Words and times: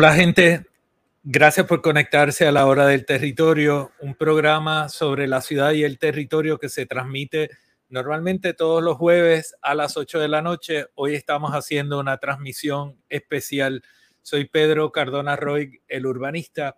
Hola 0.00 0.12
gente, 0.12 0.64
gracias 1.24 1.66
por 1.66 1.82
conectarse 1.82 2.46
a 2.46 2.52
la 2.52 2.66
hora 2.66 2.86
del 2.86 3.04
territorio, 3.04 3.90
un 3.98 4.14
programa 4.14 4.88
sobre 4.88 5.26
la 5.26 5.40
ciudad 5.40 5.72
y 5.72 5.82
el 5.82 5.98
territorio 5.98 6.58
que 6.58 6.68
se 6.68 6.86
transmite 6.86 7.50
normalmente 7.88 8.54
todos 8.54 8.80
los 8.80 8.96
jueves 8.96 9.56
a 9.60 9.74
las 9.74 9.96
8 9.96 10.20
de 10.20 10.28
la 10.28 10.40
noche. 10.40 10.86
Hoy 10.94 11.16
estamos 11.16 11.50
haciendo 11.50 11.98
una 11.98 12.18
transmisión 12.18 13.02
especial. 13.08 13.82
Soy 14.22 14.44
Pedro 14.44 14.92
Cardona 14.92 15.34
Roy, 15.34 15.80
el 15.88 16.06
urbanista, 16.06 16.76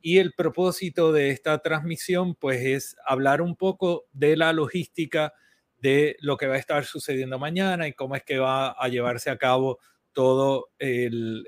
y 0.00 0.16
el 0.16 0.32
propósito 0.32 1.12
de 1.12 1.28
esta 1.28 1.58
transmisión 1.58 2.34
pues 2.34 2.62
es 2.62 2.96
hablar 3.04 3.42
un 3.42 3.56
poco 3.56 4.06
de 4.14 4.38
la 4.38 4.54
logística 4.54 5.34
de 5.76 6.16
lo 6.20 6.38
que 6.38 6.46
va 6.46 6.54
a 6.54 6.60
estar 6.60 6.86
sucediendo 6.86 7.38
mañana 7.38 7.86
y 7.86 7.92
cómo 7.92 8.16
es 8.16 8.22
que 8.24 8.38
va 8.38 8.70
a 8.70 8.88
llevarse 8.88 9.28
a 9.28 9.36
cabo 9.36 9.80
todo 10.14 10.70
el, 10.78 11.46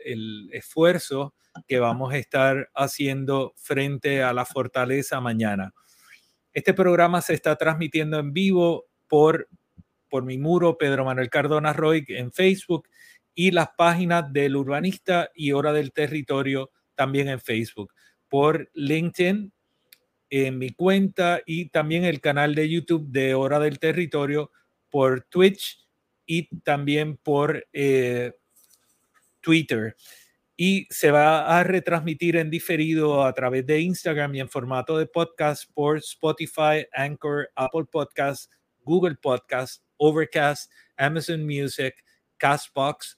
esfuerzo 0.53 1.35
que 1.67 1.79
vamos 1.79 2.13
a 2.13 2.19
estar 2.19 2.69
haciendo 2.75 3.55
frente 3.57 4.23
a 4.23 4.35
la 4.35 4.45
fortaleza 4.45 5.21
mañana. 5.21 5.73
Este 6.53 6.75
programa 6.75 7.23
se 7.23 7.33
está 7.33 7.57
transmitiendo 7.57 8.19
en 8.19 8.33
vivo 8.33 8.85
por, 9.09 9.49
por 10.11 10.25
mi 10.25 10.37
muro 10.37 10.77
Pedro 10.77 11.05
Manuel 11.05 11.31
Cardona 11.31 11.73
Roy 11.73 12.05
en 12.09 12.33
Facebook 12.33 12.89
y 13.35 13.53
las 13.53 13.71
páginas 13.77 14.31
del 14.33 14.57
Urbanista 14.57 15.31
y 15.35 15.53
Hora 15.53 15.73
del 15.73 15.93
Territorio 15.93 16.71
también 16.95 17.29
en 17.29 17.41
Facebook, 17.41 17.93
por 18.29 18.71
LinkedIn 18.75 19.53
en 20.31 20.59
mi 20.59 20.71
cuenta 20.71 21.41
y 21.47 21.69
también 21.69 22.05
el 22.05 22.21
canal 22.21 22.55
de 22.55 22.69
YouTube 22.69 23.07
de 23.09 23.35
Hora 23.35 23.61
del 23.61 23.79
Territorio, 23.79 24.51
por 24.91 25.23
Twitch 25.23 25.87
y 26.25 26.49
también 26.61 27.17
por 27.17 27.67
eh, 27.73 28.33
Twitter 29.47 29.95
y 30.57 30.89
se 30.91 31.13
va 31.13 31.57
a 31.57 31.63
retransmitir 31.63 32.35
en 32.35 32.51
diferido 32.51 33.25
a 33.25 33.33
través 33.33 33.65
de 33.65 33.81
Instagram 33.81 34.35
y 34.35 34.41
en 34.41 34.49
formato 34.49 34.99
de 34.99 35.07
podcast 35.07 35.71
por 35.73 35.99
Spotify, 35.99 36.85
Anchor, 36.93 37.49
Apple 37.55 37.85
Podcasts, 37.85 38.51
Google 38.81 39.15
Podcasts, 39.15 39.85
Overcast, 39.99 40.73
Amazon 40.97 41.47
Music, 41.47 41.95
Castbox, 42.39 43.17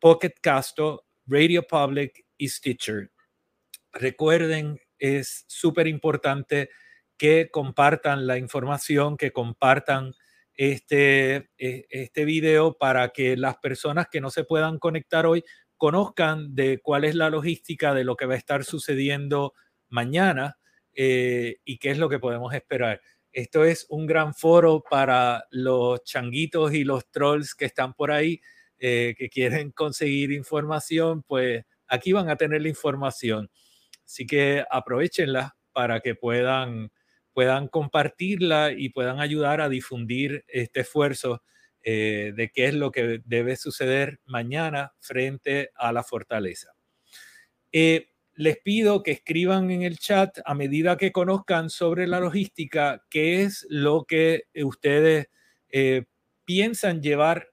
Pocket 0.00 0.34
Casto, 0.42 1.06
Radio 1.28 1.62
Public 1.62 2.26
y 2.36 2.48
Stitcher. 2.48 3.12
Recuerden, 3.92 4.80
es 4.98 5.44
súper 5.46 5.86
importante 5.86 6.70
que 7.16 7.48
compartan 7.52 8.26
la 8.26 8.38
información, 8.38 9.16
que 9.16 9.32
compartan 9.32 10.14
este, 10.58 11.50
e, 11.56 11.86
este 11.88 12.24
video 12.24 12.76
para 12.76 13.10
que 13.10 13.36
las 13.36 13.56
personas 13.58 14.08
que 14.10 14.20
no 14.20 14.28
se 14.28 14.44
puedan 14.44 14.78
conectar 14.78 15.24
hoy 15.24 15.44
conozcan 15.76 16.56
de 16.56 16.80
cuál 16.82 17.04
es 17.04 17.14
la 17.14 17.30
logística 17.30 17.94
de 17.94 18.02
lo 18.02 18.16
que 18.16 18.26
va 18.26 18.34
a 18.34 18.38
estar 18.38 18.64
sucediendo 18.64 19.54
mañana 19.88 20.58
eh, 20.92 21.58
y 21.64 21.78
qué 21.78 21.92
es 21.92 21.98
lo 21.98 22.08
que 22.08 22.18
podemos 22.18 22.52
esperar. 22.52 23.00
Esto 23.30 23.64
es 23.64 23.86
un 23.88 24.06
gran 24.06 24.34
foro 24.34 24.82
para 24.82 25.44
los 25.52 26.02
changuitos 26.02 26.74
y 26.74 26.82
los 26.82 27.08
trolls 27.08 27.54
que 27.54 27.66
están 27.66 27.94
por 27.94 28.10
ahí, 28.10 28.40
eh, 28.80 29.14
que 29.16 29.28
quieren 29.28 29.70
conseguir 29.70 30.32
información, 30.32 31.22
pues 31.22 31.64
aquí 31.86 32.12
van 32.12 32.30
a 32.30 32.36
tener 32.36 32.62
la 32.62 32.68
información. 32.68 33.48
Así 34.04 34.26
que 34.26 34.64
aprovechenla 34.68 35.56
para 35.72 36.00
que 36.00 36.16
puedan 36.16 36.90
puedan 37.38 37.68
compartirla 37.68 38.72
y 38.72 38.88
puedan 38.88 39.20
ayudar 39.20 39.60
a 39.60 39.68
difundir 39.68 40.44
este 40.48 40.80
esfuerzo 40.80 41.44
eh, 41.84 42.32
de 42.34 42.50
qué 42.50 42.64
es 42.64 42.74
lo 42.74 42.90
que 42.90 43.20
debe 43.24 43.54
suceder 43.54 44.18
mañana 44.24 44.92
frente 44.98 45.70
a 45.76 45.92
la 45.92 46.02
fortaleza. 46.02 46.72
Eh, 47.70 48.08
les 48.34 48.58
pido 48.58 49.04
que 49.04 49.12
escriban 49.12 49.70
en 49.70 49.82
el 49.82 50.00
chat 50.00 50.40
a 50.44 50.52
medida 50.56 50.96
que 50.96 51.12
conozcan 51.12 51.70
sobre 51.70 52.08
la 52.08 52.18
logística 52.18 53.06
qué 53.08 53.44
es 53.44 53.64
lo 53.70 54.04
que 54.04 54.46
ustedes 54.64 55.28
eh, 55.68 56.06
piensan 56.44 57.02
llevar 57.02 57.50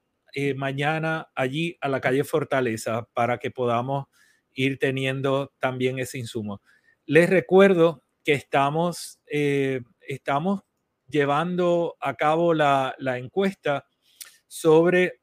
mañana 0.56 1.28
allí 1.36 1.78
a 1.80 1.88
la 1.88 2.00
calle 2.00 2.24
Fortaleza 2.24 3.06
para 3.14 3.38
que 3.38 3.52
podamos 3.52 4.06
ir 4.52 4.80
teniendo 4.80 5.54
también 5.60 6.00
ese 6.00 6.18
insumo. 6.18 6.60
Les 7.06 7.30
recuerdo 7.30 8.02
que 8.26 8.32
estamos, 8.32 9.20
eh, 9.30 9.82
estamos 10.00 10.62
llevando 11.06 11.96
a 12.00 12.14
cabo 12.14 12.54
la, 12.54 12.96
encuesta 12.98 13.86
sobre 14.48 15.20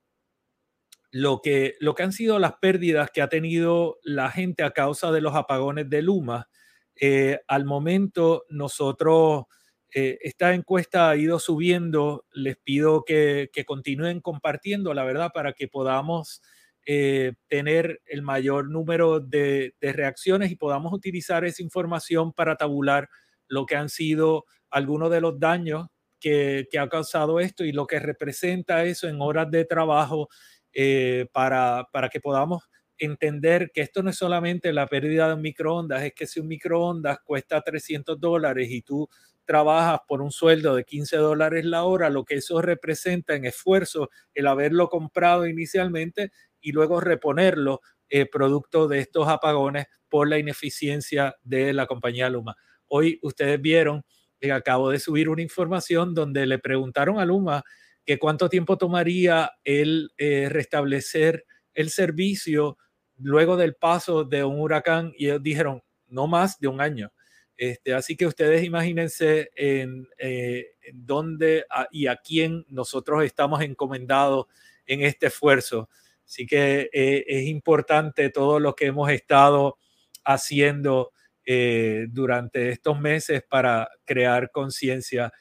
lo 1.12 1.42
que, 1.42 1.76
lo 1.82 1.96
que 1.96 2.04
han 2.04 2.14
sido 2.14 2.40
las 2.40 2.54
pérdidas 2.62 3.12
que 3.12 3.22
ha 3.22 3.28
tenido 3.28 4.00
la 4.04 4.32
gente 4.32 4.64
a 4.64 4.72
causa 4.72 5.12
de 5.12 5.20
los 5.20 5.36
apagones 5.36 5.90
de 5.90 6.02
Luma. 6.02 6.48
Eh, 6.96 7.42
al 7.50 7.66
momento 7.66 8.46
nosotros 8.48 9.48
Eh, 9.96 10.18
esta 10.22 10.56
encuesta 10.56 11.10
ha 11.10 11.16
ido 11.16 11.38
subiendo. 11.40 12.26
Les 12.32 12.58
pido 12.58 13.04
que, 13.06 13.50
continúen 13.66 14.22
compartiendo, 14.22 14.94
la 14.94 15.04
verdad, 15.04 15.32
para 15.34 15.54
que 15.54 15.68
podamos 15.68 16.42
eh, 16.86 17.34
tener 17.48 18.02
el 18.06 18.22
mayor 18.22 18.70
número 18.70 19.20
de, 19.20 19.74
reacciones 19.82 20.52
y 20.52 20.56
podamos 20.56 20.92
utilizar 20.94 21.46
esa 21.46 21.64
información 21.64 22.34
para 22.34 22.58
tabular 22.58 23.10
lo 23.48 23.66
que 23.66 23.76
han 23.76 23.90
sido 23.90 24.46
algunos 24.70 25.10
de 25.10 25.22
los 25.22 25.40
daños 25.40 25.88
que, 26.20 26.68
ha 26.78 26.90
causado 26.90 27.40
esto 27.40 27.64
y 27.64 27.72
lo 27.72 27.88
que 27.88 28.00
representa 28.00 28.84
eso 28.84 29.08
en 29.08 29.22
horas 29.22 29.50
de 29.52 29.66
trabajo 29.66 30.30
eh, 30.74 31.28
para, 31.32 31.88
para 31.92 32.10
que 32.10 32.20
podamos 32.20 32.64
entender 32.98 33.72
que 33.74 33.82
esto 33.82 34.04
no 34.04 34.10
es 34.10 34.18
solamente 34.18 34.74
la 34.74 34.88
pérdida 34.88 35.28
de 35.28 35.36
un 35.36 35.42
microondas, 35.42 36.04
es 36.04 36.14
que 36.14 36.28
si 36.28 36.40
un 36.40 36.48
microondas 36.48 37.20
cuesta 37.24 37.62
300 37.62 38.20
dólares 38.20 38.70
y 38.70 38.82
tú 38.82 39.10
trabajas 39.46 40.00
por 40.08 40.22
un 40.22 40.32
sueldo 40.32 40.76
de 40.76 40.84
15 40.84 41.18
dólares 41.18 41.66
la 41.66 41.84
hora, 41.84 42.10
lo 42.10 42.24
que 42.24 42.36
eso 42.36 42.62
representa 42.62 43.36
en 43.36 43.46
esfuerzo, 43.46 44.10
el 44.34 44.48
haberlo 44.48 44.90
comprado 44.90 45.48
inicialmente 45.48 46.32
y 46.64 46.72
luego 46.72 47.00
reponerlo 47.00 47.82
eh, 48.10 48.26
producto 48.26 48.88
de 48.88 49.00
estos 49.00 49.28
apagones 49.28 49.86
por 50.10 50.28
la 50.28 50.40
ineficiencia 50.40 51.36
de 51.44 51.74
la 51.74 51.86
compañía 51.86 52.30
Luma. 52.30 52.56
Hoy 52.88 53.20
ustedes 53.22 53.62
vieron 53.62 54.04
que 54.40 54.52
acabo 54.52 54.90
de 54.90 55.00
subir 55.00 55.30
una 55.30 55.42
información 55.42 56.14
donde 56.14 56.46
le 56.46 56.60
preguntaron 56.60 57.20
a 57.20 57.26
Luma 57.26 57.64
que 58.06 58.20
cuánto 58.20 58.50
tiempo 58.50 58.78
tomaría 58.78 59.52
el 59.64 60.12
eh, 60.18 60.48
restablecer 60.50 61.46
el 61.74 61.90
servicio 61.90 62.78
luego 63.18 63.58
del 63.58 63.76
paso 63.76 64.24
de 64.24 64.44
un 64.44 64.60
huracán 64.60 65.14
y 65.18 65.26
ellos 65.26 65.44
dijeron 65.44 65.82
no 66.08 66.28
más 66.28 66.60
de 66.60 66.68
un 66.68 66.82
año. 66.82 67.12
Este, 67.56 67.94
así 67.94 68.16
que 68.16 68.26
ustedes 68.26 68.64
imagínense 68.64 69.50
en, 69.56 70.08
eh, 70.18 70.66
dónde 70.94 71.66
y 71.92 72.08
a 72.08 72.18
quién 72.18 72.66
nosotros 72.68 73.24
estamos 73.24 73.62
encomendados 73.62 74.48
en 74.86 75.02
este 75.02 75.28
esfuerzo. 75.28 75.90
Así 76.26 76.46
que 76.46 76.90
eh, 76.94 77.26
es 77.28 77.46
importante 77.48 78.30
todo 78.30 78.60
lo 78.60 78.76
que 78.76 78.88
hemos 78.88 79.10
estado 79.12 79.78
haciendo 80.24 81.12
eh, 81.46 82.08
durante 82.10 82.70
estos 82.70 83.00
meses 83.00 83.44
para 83.50 83.90
crear 84.06 84.52
conciencia. 84.52 85.32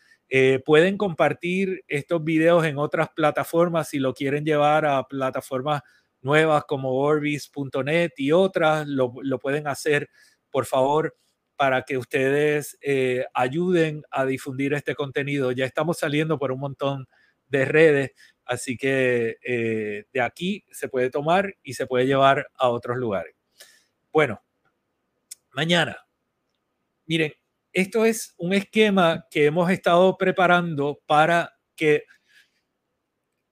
pueden 0.65 0.97
compartir 0.97 1.85
estos 1.89 2.25
videos 2.25 2.65
en 2.65 2.79
otras 2.79 3.09
plataformas 3.15 3.91
si 3.91 3.99
lo 3.99 4.15
quieren 4.15 4.45
llevar 4.45 4.87
a 4.87 5.05
plataformas 5.05 5.83
nuevas 6.23 6.65
como 6.65 6.95
Orbis.net 6.95 8.13
y 8.17 8.33
otras, 8.33 8.87
lo, 8.87 9.13
lo 9.23 9.39
pueden 9.39 9.67
hacer. 9.69 10.09
Por 10.51 10.67
favor, 10.67 11.15
para 11.63 11.83
que 11.83 11.99
ustedes 11.99 12.77
eh, 12.81 13.25
ayuden 13.35 14.03
a 14.11 14.25
difundir 14.25 14.75
este 14.75 14.95
contenido. 14.95 15.53
Ya 15.53 15.65
estamos 15.65 15.99
saliendo 15.99 16.39
por 16.39 16.53
un 16.53 16.61
montón 16.61 17.07
de 17.47 17.65
redes, 17.65 18.11
así 18.45 18.77
que 18.77 19.39
eh, 19.45 20.05
de 20.13 20.21
aquí 20.21 20.65
se 20.71 20.89
puede 20.89 21.11
tomar 21.11 21.55
y 21.63 21.75
se 21.75 21.87
puede 21.87 22.07
llevar 22.07 22.49
a 22.55 22.69
otros 22.69 22.97
lugares. 22.97 23.35
Bueno, 24.13 24.43
mañana, 25.53 25.97
miren, 27.07 27.33
esto 27.73 28.05
es 28.05 28.35
un 28.37 28.53
esquema 28.53 29.27
que 29.31 29.47
hemos 29.47 29.71
estado 29.71 30.17
preparando 30.19 31.01
para 31.07 31.55
que 31.75 32.05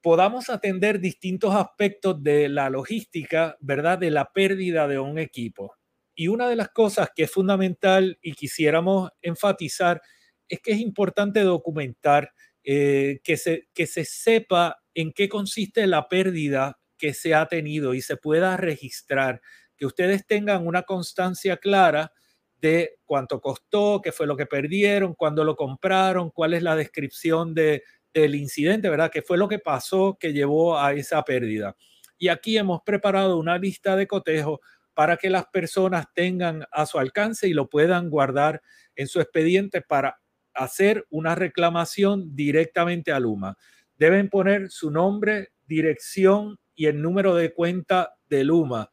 podamos 0.02 0.48
atender 0.50 1.00
distintos 1.00 1.54
aspectos 1.54 2.22
de 2.22 2.48
la 2.48 2.70
logística, 2.70 3.56
¿verdad? 3.60 3.98
De 3.98 4.10
la 4.10 4.30
pérdida 4.32 4.88
de 4.88 4.98
un 4.98 5.18
equipo. 5.18 5.74
Y 6.14 6.28
una 6.28 6.48
de 6.48 6.56
las 6.56 6.70
cosas 6.70 7.10
que 7.14 7.24
es 7.24 7.30
fundamental 7.30 8.18
y 8.22 8.32
quisiéramos 8.32 9.10
enfatizar 9.22 10.02
es 10.48 10.60
que 10.60 10.72
es 10.72 10.80
importante 10.80 11.40
documentar 11.40 12.32
eh, 12.64 13.20
que, 13.24 13.36
se, 13.36 13.68
que 13.74 13.86
se 13.86 14.04
sepa 14.04 14.82
en 14.94 15.12
qué 15.12 15.28
consiste 15.28 15.86
la 15.86 16.08
pérdida 16.08 16.78
que 16.98 17.14
se 17.14 17.34
ha 17.34 17.46
tenido 17.46 17.94
y 17.94 18.02
se 18.02 18.16
pueda 18.16 18.56
registrar, 18.56 19.40
que 19.76 19.86
ustedes 19.86 20.26
tengan 20.26 20.66
una 20.66 20.82
constancia 20.82 21.56
clara 21.56 22.12
de 22.60 22.98
cuánto 23.06 23.40
costó, 23.40 24.00
qué 24.02 24.12
fue 24.12 24.26
lo 24.26 24.36
que 24.36 24.46
perdieron, 24.46 25.14
cuándo 25.14 25.44
lo 25.44 25.56
compraron, 25.56 26.30
cuál 26.30 26.52
es 26.52 26.62
la 26.62 26.76
descripción 26.76 27.54
de, 27.54 27.82
del 28.12 28.34
incidente, 28.34 28.90
¿verdad? 28.90 29.10
¿Qué 29.10 29.22
fue 29.22 29.38
lo 29.38 29.48
que 29.48 29.58
pasó 29.58 30.18
que 30.20 30.32
llevó 30.32 30.78
a 30.78 30.92
esa 30.92 31.22
pérdida? 31.24 31.76
Y 32.18 32.28
aquí 32.28 32.58
hemos 32.58 32.82
preparado 32.82 33.38
una 33.38 33.56
lista 33.56 33.96
de 33.96 34.06
cotejo 34.06 34.60
para 34.92 35.16
que 35.16 35.30
las 35.30 35.46
personas 35.46 36.06
tengan 36.14 36.64
a 36.70 36.84
su 36.84 36.98
alcance 36.98 37.48
y 37.48 37.54
lo 37.54 37.70
puedan 37.70 38.10
guardar 38.10 38.60
en 38.94 39.06
su 39.08 39.20
expediente 39.20 39.80
para 39.80 40.20
hacer 40.54 41.06
una 41.10 41.34
reclamación 41.34 42.34
directamente 42.34 43.12
a 43.12 43.20
Luma. 43.20 43.56
Deben 43.96 44.28
poner 44.28 44.70
su 44.70 44.90
nombre, 44.90 45.52
dirección 45.66 46.58
y 46.74 46.86
el 46.86 47.00
número 47.02 47.34
de 47.34 47.52
cuenta 47.52 48.14
de 48.28 48.44
Luma. 48.44 48.90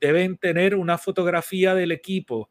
Deben 0.00 0.36
tener 0.38 0.74
una 0.74 0.98
fotografía 0.98 1.74
del 1.74 1.92
equipo. 1.92 2.50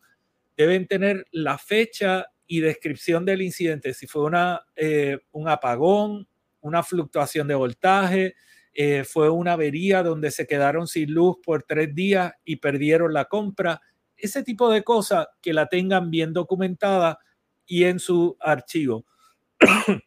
Deben 0.57 0.87
tener 0.87 1.25
la 1.31 1.57
fecha 1.57 2.27
y 2.47 2.61
descripción 2.61 3.25
del 3.25 3.43
incidente, 3.43 3.93
si 3.93 4.07
fue 4.07 4.23
una, 4.23 4.65
eh, 4.75 5.19
un 5.31 5.47
apagón, 5.47 6.27
una 6.61 6.81
fluctuación 6.81 7.47
de 7.47 7.53
voltaje, 7.53 8.35
eh, 8.73 9.03
fue 9.03 9.29
una 9.29 9.53
avería 9.53 10.03
donde 10.03 10.31
se 10.31 10.47
quedaron 10.47 10.87
sin 10.87 11.13
luz 11.13 11.37
por 11.43 11.63
tres 11.63 11.93
días 11.93 12.33
y 12.43 12.57
perdieron 12.57 13.13
la 13.13 13.25
compra. 13.25 13.81
Ese 14.17 14.43
tipo 14.43 14.69
de 14.71 14.83
cosas 14.83 15.27
que 15.41 15.53
la 15.53 15.67
tengan 15.67 16.09
bien 16.09 16.33
documentada 16.33 17.19
y 17.69 17.85
en 17.85 17.99
su 17.99 18.35
archivo. 18.41 19.05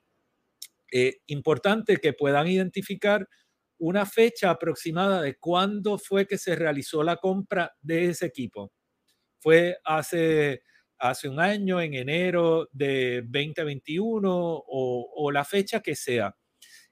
eh, 0.93 1.19
importante 1.27 1.97
que 1.99 2.13
puedan 2.13 2.49
identificar 2.49 3.29
una 3.79 4.07
fecha 4.07 4.51
aproximada 4.51 5.23
de 5.23 5.37
cuándo 5.37 5.99
fue 5.99 6.27
que 6.27 6.39
se 6.39 6.57
realizó 6.57 7.03
la 7.03 7.17
compra 7.17 7.73
de 7.81 8.07
ese 8.07 8.27
equipo. 8.27 8.73
Fue 9.41 9.79
hace, 9.85 10.63
hace 10.99 11.29
un 11.29 11.41
año, 11.41 11.81
en 11.81 11.95
enero 11.95 12.69
de 12.73 13.23
2021 13.23 14.31
o, 14.35 15.13
o 15.17 15.33
la 15.33 15.45
fecha 15.45 15.81
que 15.81 15.97
sea 15.97 16.37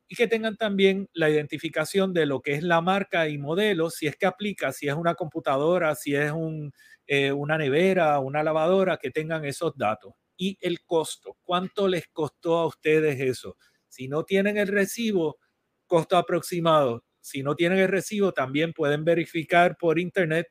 y 0.08 0.16
que 0.16 0.28
tengan 0.28 0.56
también 0.56 1.08
la 1.14 1.30
identificación 1.30 2.12
de 2.14 2.26
lo 2.26 2.42
que 2.42 2.54
es 2.54 2.64
la 2.64 2.80
marca 2.80 3.28
y 3.28 3.38
modelo, 3.38 3.90
si 3.90 4.08
es 4.08 4.16
que 4.16 4.26
aplica, 4.26 4.72
si 4.72 4.88
es 4.88 4.94
una 4.94 5.14
computadora, 5.14 5.94
si 5.94 6.16
es 6.16 6.32
un, 6.32 6.72
eh, 7.06 7.32
una 7.32 7.58
nevera, 7.58 8.18
una 8.20 8.42
lavadora, 8.42 8.98
que 8.98 9.10
tengan 9.12 9.44
esos 9.44 9.76
datos. 9.76 10.14
Y 10.40 10.56
el 10.62 10.82
costo, 10.86 11.36
¿cuánto 11.42 11.86
les 11.86 12.08
costó 12.08 12.56
a 12.56 12.66
ustedes 12.66 13.20
eso? 13.20 13.58
Si 13.88 14.08
no 14.08 14.24
tienen 14.24 14.56
el 14.56 14.68
recibo, 14.68 15.38
costo 15.86 16.16
aproximado. 16.16 17.04
Si 17.20 17.42
no 17.42 17.54
tienen 17.54 17.78
el 17.78 17.88
recibo, 17.88 18.32
también 18.32 18.72
pueden 18.72 19.04
verificar 19.04 19.76
por 19.76 19.98
internet 19.98 20.46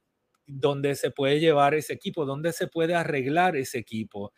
donde 0.46 0.96
se 0.96 1.12
puede 1.12 1.42
llevar 1.42 1.74
ese 1.74 1.92
equipo? 1.92 2.26
¿Dónde 2.26 2.54
se 2.54 2.68
puede 2.68 2.96
arreglar 2.96 3.58
ese 3.58 3.80
equipo? 3.80 4.34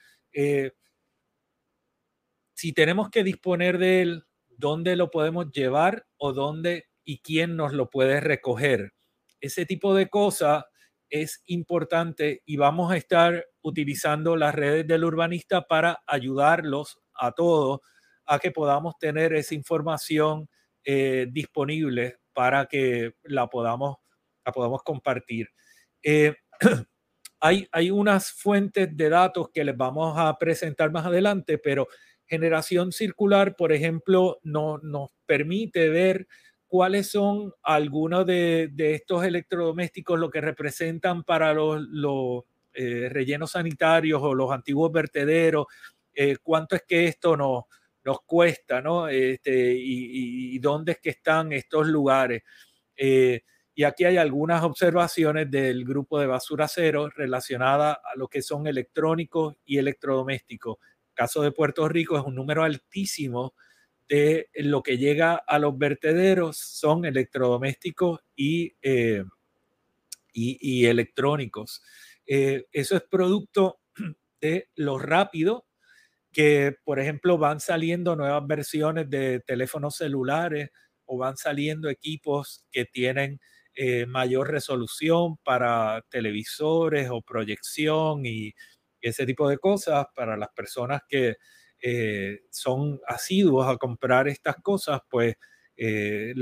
si 2.55 2.73
tenemos 2.73 3.11
que 3.11 3.23
disponer 3.23 3.77
de 3.77 4.01
él, 4.01 4.23
¿dónde 4.49 4.95
lo 4.95 5.11
podemos 5.11 5.51
llevar 5.51 6.07
o 6.17 6.33
dónde 6.33 6.87
y 7.05 7.19
quién 7.19 7.55
nos 7.55 7.73
lo 7.73 7.91
puede 7.91 8.19
recoger. 8.19 8.93
Ese 9.39 9.67
tipo 9.67 9.93
de 9.93 10.09
cosas 10.09 10.63
es 11.09 11.43
importante 11.45 12.41
y 12.45 12.57
vamos 12.57 12.91
a 12.91 12.97
estar 12.97 13.45
utilizando 13.61 14.35
las 14.35 14.55
redes 14.55 14.87
del 14.87 15.03
urbanista 15.03 15.67
para 15.67 16.01
ayudarlos 16.07 16.99
a 17.13 17.33
todos 17.33 17.81
a 18.25 18.39
que 18.39 18.51
podamos 18.51 18.97
tener 18.97 19.33
esa 19.33 19.55
información 19.55 20.49
disponible 20.85 22.17
para 22.33 22.65
que 22.65 23.13
la 23.23 23.47
podamos, 23.47 23.97
podamos 24.53 24.83
compartir. 24.83 25.47
hay, 27.39 27.67
hay 27.71 27.89
unas 27.89 28.31
fuentes 28.31 28.89
de 28.95 29.09
datos 29.09 29.49
que 29.53 29.63
les 29.63 29.77
vamos 29.77 30.15
a 30.17 30.37
presentar 30.37 30.91
más 30.91 31.05
adelante, 31.05 31.57
pero 31.57 31.87
generación 32.25 32.91
circular, 32.91 33.55
por 33.55 33.71
ejemplo, 33.71 34.39
no, 34.43 34.79
nos 34.79 35.11
permite 35.25 35.89
ver 35.89 36.27
cuáles 36.67 37.11
son 37.11 37.53
algunos 37.61 38.25
de, 38.25 38.71
estos 38.75 39.23
electrodomésticos, 39.23 40.19
lo 40.19 40.31
que 40.31 40.41
representan 40.41 41.23
para 41.23 41.53
los, 41.53 42.43
eh, 42.73 43.07
rellenos 43.11 43.51
sanitarios 43.51 44.19
o 44.23 44.33
los 44.33 44.51
antiguos 44.51 44.91
vertederos, 44.91 45.67
eh, 46.15 46.37
cuánto 46.41 46.75
es 46.75 46.83
que 46.87 47.05
esto 47.05 47.37
nos, 47.37 47.65
nos 48.03 48.21
cuesta, 48.21 48.81
¿no? 48.81 49.07
Este, 49.07 49.73
y, 49.75 50.57
dónde 50.59 50.93
es 50.93 50.99
que 50.99 51.11
están 51.11 51.53
estos 51.53 51.87
lugares. 51.87 52.43
Eh, 52.95 53.41
y 53.75 53.83
aquí 53.83 54.05
hay 54.05 54.17
algunas 54.17 54.63
observaciones 54.63 55.49
del 55.49 55.83
grupo 55.83 56.19
de 56.19 56.27
basura 56.27 56.67
cero 56.67 57.09
relacionada 57.15 57.93
a 57.93 58.15
lo 58.15 58.27
que 58.27 58.41
son 58.41 58.67
electrónicos 58.67 59.55
y 59.65 59.77
electrodomésticos. 59.77 60.77
caso 61.13 61.41
de 61.41 61.51
Puerto 61.51 61.87
Rico 61.87 62.17
es 62.17 62.23
un 62.23 62.35
número 62.35 62.63
altísimo 62.63 63.53
de 64.07 64.49
lo 64.55 64.83
que 64.83 64.97
llega 64.97 65.35
a 65.35 65.59
los 65.59 65.77
vertederos 65.77 66.57
son 66.57 67.05
electrodomésticos 67.05 68.19
y, 68.35 68.75
eh, 68.81 69.23
y, 70.33 70.85
electrónicos. 70.85 71.81
Eh, 72.25 72.65
eso 72.71 72.95
es 72.95 73.03
producto 73.03 73.79
de 74.41 74.69
lo 74.75 74.99
rápido 74.99 75.65
que, 76.33 76.75
por 76.83 76.99
ejemplo, 76.99 77.37
van 77.37 77.59
saliendo 77.59 78.15
nuevas 78.15 78.45
versiones 78.47 79.09
de 79.09 79.39
teléfonos 79.41 79.95
celulares 79.97 80.69
o 81.05 81.17
van 81.17 81.37
saliendo 81.37 81.89
equipos 81.89 82.65
que 82.71 82.85
tienen 82.85 83.39
eh, 83.75 84.05
mayor 84.05 84.51
resolución 84.51 85.37
para 85.43 86.03
televisores 86.09 87.09
o 87.11 87.21
proyección 87.21 88.25
y 88.25 88.53
ese 89.01 89.25
tipo 89.25 89.49
de 89.49 89.57
cosas 89.57 90.05
para 90.15 90.37
las 90.37 90.49
personas 90.49 91.01
que 91.07 91.37
eh, 91.81 92.41
son 92.49 92.99
asiduos 93.07 93.67
a 93.67 93.77
comprar 93.77 94.27
estas 94.27 94.55
cosas, 94.57 95.01
pues 95.09 95.35
eh, 95.75 96.33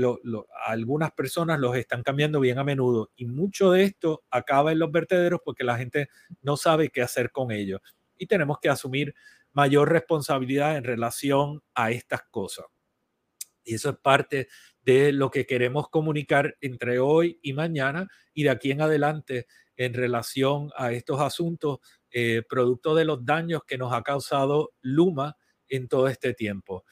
algunas 0.66 1.10
personas 1.12 1.58
los 1.58 1.74
están 1.76 2.02
cambiando 2.02 2.38
bien 2.38 2.58
a 2.58 2.64
menudo 2.64 3.10
y 3.16 3.24
mucho 3.26 3.72
de 3.72 3.84
esto 3.84 4.22
acaba 4.30 4.72
en 4.72 4.78
los 4.78 4.92
vertederos 4.92 5.40
porque 5.44 5.64
la 5.64 5.78
gente 5.78 6.08
no 6.42 6.56
sabe 6.56 6.90
qué 6.90 7.02
hacer 7.02 7.30
con 7.32 7.50
ellos. 7.50 7.80
Y 8.18 8.26
tenemos 8.26 8.58
que 8.60 8.68
asumir 8.68 9.14
mayor 9.52 9.90
responsabilidad 9.90 10.76
en 10.76 10.84
relación 10.84 11.62
a 11.74 11.90
estas 11.90 12.22
cosas. 12.30 12.66
Y 13.64 13.74
eso 13.74 13.90
es 13.90 13.96
parte 13.98 14.48
de 14.82 15.12
lo 15.12 15.30
que 15.30 15.46
queremos 15.46 15.88
comunicar 15.88 16.56
entre 16.60 16.98
hoy 16.98 17.38
y 17.42 17.52
mañana 17.52 18.08
y 18.34 18.44
de 18.44 18.50
aquí 18.50 18.70
en 18.72 18.80
adelante 18.80 19.46
en 19.76 19.94
relación 19.94 20.70
a 20.76 20.92
estos 20.92 21.20
asuntos, 21.20 21.78
eh, 22.10 22.42
producto 22.48 22.94
de 22.94 23.04
los 23.04 23.24
daños 23.24 23.62
que 23.66 23.78
nos 23.78 23.92
ha 23.92 24.02
causado 24.02 24.72
Luma 24.80 25.36
en 25.68 25.88
todo 25.88 26.08
este 26.08 26.34
tiempo. 26.34 26.84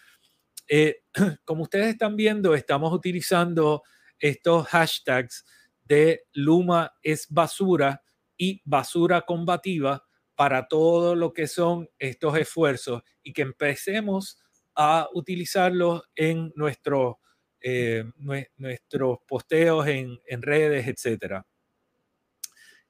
Eh, 0.68 1.02
como 1.44 1.64
ustedes 1.64 1.88
están 1.88 2.16
viendo, 2.16 2.54
estamos 2.54 2.92
utilizando 2.92 3.82
estos 4.18 4.66
hashtags 4.68 5.44
de 5.82 6.24
Luma 6.32 6.92
es 7.02 7.26
basura 7.28 8.02
y 8.36 8.62
basura 8.64 9.22
combativa 9.22 10.04
para 10.40 10.68
todo 10.68 11.14
lo 11.14 11.35
que 11.35 11.47
son 11.47 11.90
estos 11.99 12.35
esfuerzos 12.38 13.02
y 13.23 13.35
que 13.35 13.42
empecemos 13.42 14.40
a 14.75 15.06
utilizarlos 15.12 16.04
en 16.16 16.50
nuestros 16.56 17.16
eh, 17.61 18.04
nuestros 18.56 19.18
posteos 19.28 19.87
en, 19.87 20.18
redes, 20.40 20.88
etc. 20.88 21.42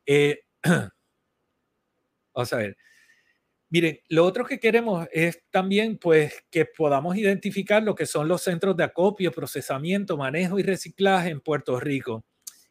Eh, 0.06 0.42
vamos 2.32 2.52
a 2.52 2.56
ver. 2.56 2.76
Miren, 3.68 3.98
lo 4.10 4.26
otro 4.26 4.44
que 4.44 4.60
queremos 4.60 5.08
es 5.10 5.42
también 5.50 5.98
pues 5.98 6.44
que 6.52 6.66
podamos 6.66 7.16
identificar 7.16 7.82
lo 7.82 7.96
que 7.96 8.06
son 8.06 8.28
los 8.28 8.42
centros 8.42 8.76
de 8.76 8.84
acopio, 8.84 9.32
procesamiento, 9.32 10.16
manejo 10.16 10.60
y 10.60 10.62
reciclaje 10.62 11.30
en 11.30 11.40
Puerto 11.40 11.80
Rico. 11.80 12.24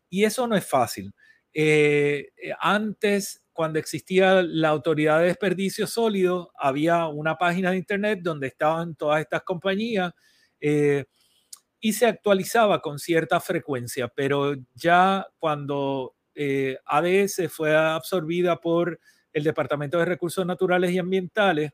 Y 0.10 0.24
eso 0.24 0.48
no 0.48 0.56
es 0.56 0.66
fácil. 0.66 1.14
Eh, 1.54 2.32
antes, 2.62 3.44
cuando 3.60 3.78
existía 3.78 4.42
la 4.42 4.70
Autoridad 4.70 5.20
de 5.20 5.26
Desperdicio 5.26 5.86
Sólido, 5.86 6.50
había 6.56 7.08
una 7.08 7.38
página 7.38 7.72
de 7.72 7.76
internet 7.76 8.22
donde 8.22 8.48
estaban 8.48 8.96
todas 8.96 9.20
estas 9.20 9.42
compañías 9.42 10.14
y 10.62 11.92
se 11.92 12.06
actualizaba 12.06 12.80
con 12.80 13.00
cierta 13.00 13.42
frecuencia, 13.42 14.08
pero 14.08 14.56
ya 14.76 15.28
cuando 15.40 16.16
eh, 16.36 16.78
ADS 16.86 17.52
fue 17.52 17.76
absorbida 17.76 18.62
por 18.62 18.98
el 19.34 19.44
Departamento 19.44 19.98
de 19.98 20.06
Recursos 20.06 20.46
Naturales 20.46 20.92
y 20.92 21.00
Ambientales, 21.00 21.74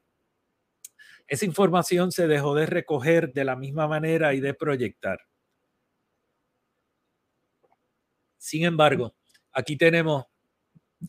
esa 1.28 1.46
información 1.46 2.12
se 2.12 2.28
dejó 2.28 2.56
de 2.56 2.66
recoger 2.66 3.32
de 3.32 3.46
la 3.46 3.56
misma 3.56 3.88
manera 3.88 4.34
y 4.34 4.40
de 4.40 4.56
proyectar. 4.56 5.20
Sin 8.40 8.66
embargo, 8.66 9.14
aquí 9.52 9.78
tenemos 9.78 10.26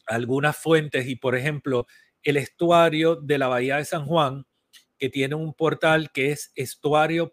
algunas 0.06 0.56
fuentes 0.56 1.06
y, 1.06 1.16
por 1.16 1.36
ejemplo, 1.36 1.86
el 2.22 2.36
estuario 2.36 3.16
de 3.16 3.38
la 3.38 3.48
Bahía 3.48 3.76
de 3.76 3.84
San 3.84 4.04
Juan, 4.06 4.44
que 4.98 5.08
tiene 5.08 5.34
un 5.34 5.54
portal 5.54 6.10
que 6.12 6.32
es 6.32 6.52
estuario.org, 6.54 7.32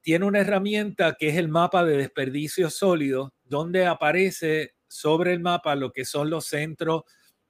tiene 0.00 0.24
una 0.24 0.40
herramienta 0.40 1.16
que 1.18 1.28
es 1.28 1.36
el 1.36 1.48
mapa 1.48 1.84
de 1.84 1.96
desperdicio 1.96 2.70
sólido, 2.70 3.34
donde 3.44 3.86
aparece 3.86 4.74
sobre 4.88 5.32
el 5.34 5.40
mapa 5.40 5.74
lo 5.74 5.92
que 5.92 6.04
son 6.04 6.30
los 6.30 6.46
centros 6.46 7.02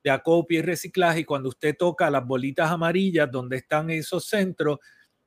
de 0.03 0.11
acopio 0.11 0.59
y 0.59 0.63
reciclaje. 0.63 1.21
Y 1.21 1.25
cuando 1.25 1.51
usted 1.51 1.77
toca 1.77 2.11
las 2.11 2.27
bolitas 2.27 2.71
amarillas 2.71 3.31
donde 3.31 3.59
están 3.59 3.91
esos 3.91 4.27
centros, 4.27 4.79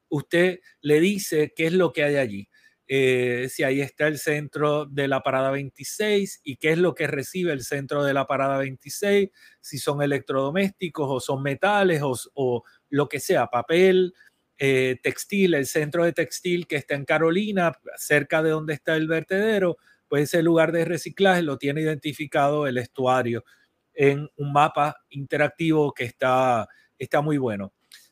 usted 0.10 0.60
le 0.81 1.00
dice 1.00 1.53
qué 1.55 1.67
es 1.67 1.74
lo 1.74 1.93
que 1.93 2.03
hay 2.03 2.15
allí. 2.17 2.48
Eh, 2.93 3.48
si 3.48 3.63
ahí 3.63 3.79
está 3.79 4.07
el 4.07 4.17
centro 4.17 4.86
de 4.86 5.07
la 5.07 5.24
parada 5.24 5.50
26 5.50 6.41
y 6.43 6.57
qué 6.57 6.71
es 6.71 6.77
lo 6.77 6.93
que 6.93 7.07
recibe 7.07 7.53
el 7.53 7.63
centro 7.63 8.03
de 8.03 8.13
la 8.13 8.27
parada 8.27 8.57
26, 8.57 9.29
si 9.62 9.77
son 9.77 10.01
electrodomésticos 10.01 11.07
o 11.10 11.21
son 11.21 11.41
metales 11.41 12.01
o, 12.03 12.63
lo 12.89 13.07
que 13.07 13.21
sea, 13.21 13.48
papel, 13.48 14.13
eh, 14.57 15.00
textil, 15.01 15.53
el 15.53 15.67
centro 15.67 16.03
de 16.03 16.12
textil 16.12 16.67
que 16.67 16.75
está 16.75 16.95
en 16.95 17.05
Carolina, 17.05 17.71
cerca 17.95 18.43
de 18.43 18.50
donde 18.50 18.74
está 18.74 18.98
el 18.98 19.07
vertedero, 19.07 19.77
pues 20.10 20.24
ese 20.24 20.43
lugar 20.43 20.74
de 20.74 20.83
reciclaje 20.83 21.43
lo 21.43 21.57
tiene 21.57 21.79
identificado 21.79 22.67
el 22.67 22.77
estuario 22.77 23.45
en 23.93 24.27
un 24.36 24.51
mapa 24.51 24.98
interactivo 25.12 25.93
que 25.93 26.03
está, 26.03 26.67
está 27.00 27.21
muy 27.21 27.38
bueno. 27.38 27.71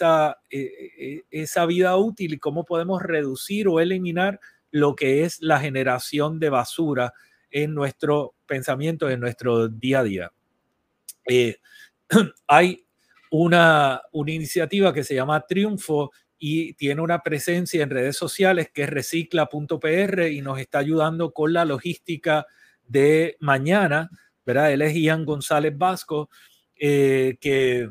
eh, 0.49 1.23
esa 1.29 1.65
vida 1.65 1.95
útil 1.97 2.33
y 2.33 2.39
cómo 2.39 2.65
podemos 2.65 3.03
reducir 3.03 3.67
o 3.67 3.79
eliminar 3.79 4.39
lo 4.71 4.95
que 4.95 5.23
es 5.23 5.41
la 5.41 5.59
generación 5.59 6.39
de 6.39 6.49
basura 6.49 7.13
en 7.51 7.73
nuestro 7.73 8.35
pensamiento, 8.45 9.09
en 9.09 9.19
nuestro 9.19 9.67
día 9.67 9.99
a 9.99 10.03
día. 10.03 10.31
hay 12.47 12.85
una, 13.31 14.01
una 14.11 14.31
iniciativa 14.31 14.93
que 14.93 15.03
se 15.03 15.15
llama 15.15 15.45
Triunfo 15.45 16.11
y 16.37 16.73
tiene 16.73 17.01
una 17.01 17.21
presencia 17.21 17.83
en 17.83 17.89
redes 17.89 18.15
sociales 18.15 18.71
que 18.73 18.83
es 18.83 18.89
recicla.pr 18.89 20.27
y 20.31 20.41
nos 20.41 20.59
está 20.59 20.79
ayudando 20.79 21.31
con 21.33 21.53
la 21.53 21.65
logística 21.65 22.47
de 22.83 23.35
mañana, 23.39 24.09
¿verdad? 24.45 24.71
Él 24.71 24.81
es 24.81 24.95
Ian 24.95 25.25
González 25.25 25.77
Vasco 25.77 26.29
eh, 26.75 27.37
que, 27.41 27.89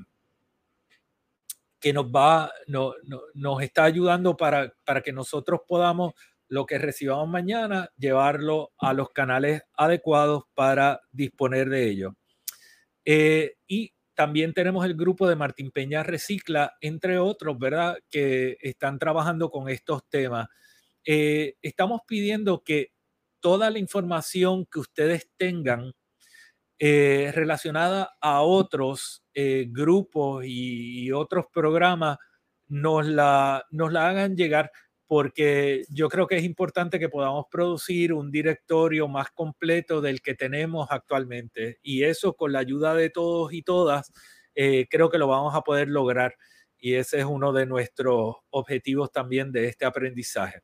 que 1.78 1.92
nos 1.92 2.06
va, 2.06 2.50
no, 2.66 2.94
nos 3.35 3.62
está 3.62 3.85
ayudando 3.85 4.37
para, 4.37 4.75
para 4.85 5.02
que 5.02 5.12
nosotros 5.12 5.61
podamos 5.68 6.14
lo 6.49 6.67
que 6.67 6.78
recibamos 6.78 7.28
mañana, 7.28 7.90
llevarlo 7.97 8.73
a 8.78 8.93
los 8.93 9.11
canales 9.11 9.62
adecuados 9.75 10.45
para 10.55 11.00
disponer 11.12 11.69
de 11.69 11.88
ello. 11.88 12.17
Eh, 13.05 13.55
y 13.67 13.93
también 14.14 14.52
tenemos 14.52 14.85
el 14.85 14.95
grupo 14.95 15.28
de 15.28 15.37
Martín 15.37 15.71
Peña 15.71 16.02
Recicla, 16.02 16.76
entre 16.81 17.19
otros, 17.19 17.59
¿verdad? 17.59 17.99
Que 18.11 18.57
están 18.61 18.99
trabajando 18.99 19.50
con 19.50 19.69
estos 19.69 20.09
temas. 20.09 20.49
Eh, 21.05 21.55
estamos 21.62 22.00
pidiendo 22.07 22.62
que 22.64 22.93
toda 23.40 23.71
la 23.71 23.78
información 23.78 24.67
que 24.67 24.81
ustedes 24.81 25.31
tengan 25.37 25.93
eh, 26.78 27.31
relacionada 27.35 28.17
a 28.21 28.43
otros 28.43 29.23
grupos 29.69 30.45
y, 30.45 31.05
y, 31.05 31.12
otros 31.12 31.47
programas, 31.52 32.19
nos 32.67 33.07
la, 33.07 33.64
nos 33.71 33.93
la 33.93 34.09
hagan 34.09 34.37
llegar 34.37 34.73
porque 35.09 35.87
yo 35.88 36.11
creo 36.11 36.27
que 36.27 36.37
es 36.37 36.45
importante 36.45 36.99
que 36.99 37.09
podamos 37.09 37.47
producir 37.50 38.12
un 38.12 38.31
directorio 38.31 39.09
más 39.09 39.31
completo 39.31 40.03
del 40.03 40.21
que 40.21 40.35
tenemos 40.35 40.87
actualmente. 40.91 41.79
Y 41.83 42.05
eso 42.05 42.35
con 42.35 42.53
la 42.53 42.59
ayuda 42.59 42.95
de 42.95 43.09
todos 43.09 43.55
y 43.55 43.62
todas, 43.62 44.12
eh, 44.55 44.87
creo 44.91 45.09
que 45.09 45.17
lo 45.17 45.27
vamos 45.27 45.55
a 45.55 45.62
poder 45.62 45.88
lograr. 45.88 46.35
Y 46.77 46.95
ese 46.95 47.21
es 47.21 47.25
uno 47.25 47.55
de 47.55 47.65
nuestros 47.65 48.37
objetivos 48.50 49.11
también 49.11 49.50
de 49.50 49.69
este 49.69 49.87
aprendizaje. 49.87 50.61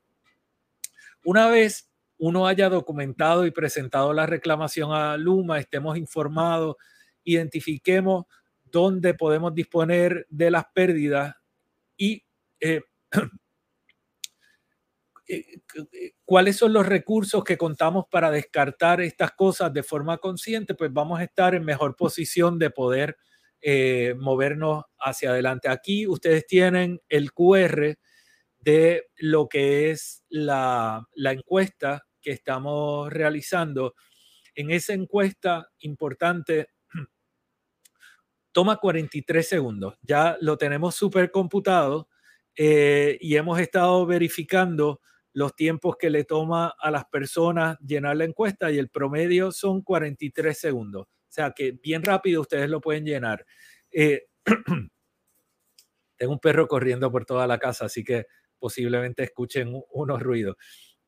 Una 1.24 1.48
vez 1.48 1.90
uno 2.18 2.46
haya 2.46 2.68
documentado 2.68 3.46
y 3.46 3.50
presentado 3.50 4.12
la 4.12 4.26
reclamación 4.26 4.92
a 4.92 5.16
Luma, 5.16 5.58
estemos 5.58 5.96
informados, 5.96 6.76
identifiquemos 7.24 8.26
dónde 8.62 9.14
podemos 9.14 9.54
disponer 9.54 10.26
de 10.28 10.50
las 10.50 10.66
pérdidas 10.74 11.34
y 11.96 12.24
eh, 12.60 12.82
cuáles 16.24 16.56
son 16.56 16.72
los 16.72 16.86
recursos 16.86 17.44
que 17.44 17.56
contamos 17.56 18.04
para 18.10 18.30
descartar 18.30 19.00
estas 19.00 19.32
cosas 19.32 19.72
de 19.72 19.82
forma 19.82 20.18
consciente, 20.18 20.74
pues 20.74 20.92
vamos 20.92 21.20
a 21.20 21.24
estar 21.24 21.54
en 21.54 21.64
mejor 21.64 21.96
posición 21.96 22.58
de 22.58 22.70
poder 22.70 23.16
eh, 23.60 24.14
movernos 24.18 24.84
hacia 24.98 25.30
adelante. 25.30 25.68
Aquí 25.68 26.06
ustedes 26.06 26.46
tienen 26.46 27.00
el 27.08 27.32
QR 27.32 27.96
de 28.58 29.06
lo 29.16 29.48
que 29.48 29.90
es 29.90 30.24
la, 30.28 31.06
la 31.14 31.32
encuesta 31.32 32.06
que 32.20 32.32
estamos 32.32 33.10
realizando. 33.12 33.94
En 34.54 34.70
esa 34.70 34.92
encuesta 34.92 35.70
importante, 35.80 36.68
toma 38.52 38.76
43 38.76 39.48
segundos. 39.48 39.94
Ya 40.02 40.36
lo 40.40 40.58
tenemos 40.58 40.94
súper 40.94 41.30
computado 41.30 42.08
y 42.56 43.34
hemos 43.34 43.58
estado 43.58 44.06
verificando 44.06 45.00
los 45.34 45.54
tiempos 45.56 45.96
que 45.98 46.10
le 46.10 46.24
toma 46.24 46.74
a 46.78 46.90
las 46.90 47.04
personas 47.06 47.76
llenar 47.80 48.16
la 48.16 48.24
encuesta 48.24 48.70
y 48.70 48.78
el 48.78 48.88
promedio 48.88 49.50
son 49.50 49.82
43 49.82 50.58
segundos. 50.58 51.06
O 51.06 51.32
sea 51.34 51.50
que 51.50 51.72
bien 51.72 52.02
rápido 52.04 52.40
ustedes 52.40 52.70
lo 52.70 52.80
pueden 52.80 53.04
llenar. 53.04 53.44
Eh, 53.90 54.26
tengo 56.16 56.32
un 56.32 56.38
perro 56.38 56.68
corriendo 56.68 57.10
por 57.10 57.26
toda 57.26 57.48
la 57.48 57.58
casa, 57.58 57.86
así 57.86 58.04
que 58.04 58.26
posiblemente 58.60 59.24
escuchen 59.24 59.72
unos 59.90 60.22
ruidos. 60.22 60.54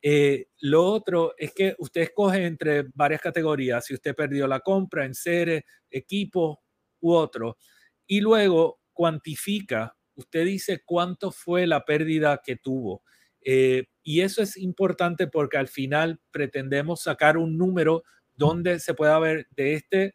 Eh, 0.02 0.48
lo 0.60 0.84
otro 0.84 1.34
es 1.38 1.52
que 1.54 1.76
usted 1.78 2.02
escoge 2.02 2.44
entre 2.46 2.86
varias 2.94 3.20
categorías, 3.20 3.84
si 3.84 3.94
usted 3.94 4.14
perdió 4.14 4.48
la 4.48 4.60
compra 4.60 5.04
en 5.04 5.14
seres, 5.14 5.62
equipo 5.88 6.62
u 7.00 7.12
otro, 7.12 7.58
y 8.06 8.20
luego 8.20 8.80
cuantifica, 8.92 9.96
usted 10.16 10.44
dice 10.44 10.82
cuánto 10.84 11.30
fue 11.30 11.66
la 11.68 11.84
pérdida 11.84 12.40
que 12.44 12.56
tuvo. 12.56 13.04
Eh, 13.48 13.84
y 14.02 14.22
eso 14.22 14.42
es 14.42 14.56
importante 14.56 15.28
porque 15.28 15.56
al 15.56 15.68
final 15.68 16.20
pretendemos 16.32 17.02
sacar 17.02 17.38
un 17.38 17.56
número 17.56 18.02
donde 18.34 18.80
se 18.80 18.92
pueda 18.92 19.16
ver 19.20 19.46
de 19.52 19.74
este 19.74 20.14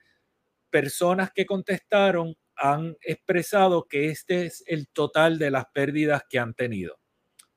personas 0.70 1.32
que 1.34 1.46
contestaron 1.46 2.36
han 2.58 2.98
expresado 3.02 3.88
que 3.88 4.10
este 4.10 4.46
es 4.48 4.64
el 4.68 4.90
total 4.90 5.40
de 5.40 5.50
las 5.50 5.66
pérdidas 5.74 6.24
que 6.30 6.40
han 6.40 6.54
tenido. 6.54 7.00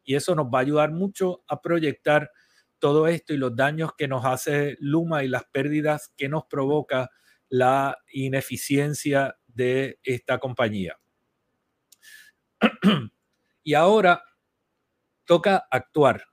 Y 0.04 0.14
eso 0.14 0.37
nos 0.37 0.46
va 0.46 0.58
a 0.58 0.62
ayudar 0.62 0.92
mucho 0.92 1.42
a 1.48 1.60
proyectar 1.60 2.30
todo 2.78 3.08
esto 3.08 3.34
y 3.34 3.37
los 3.37 3.56
daños 3.56 3.90
que 3.98 4.06
nos 4.06 4.24
hace 4.24 4.76
Luma 4.78 5.24
y 5.24 5.28
las 5.28 5.44
pérdidas 5.46 6.12
que 6.16 6.28
nos 6.28 6.44
provoca 6.44 7.10
la 7.48 7.98
ineficiencia 8.12 9.37
de 9.48 9.98
esta 10.04 10.38
compañía. 10.38 10.98
y 13.64 13.74
ahora 13.74 14.22
toca 15.24 15.66
actuar. 15.70 16.24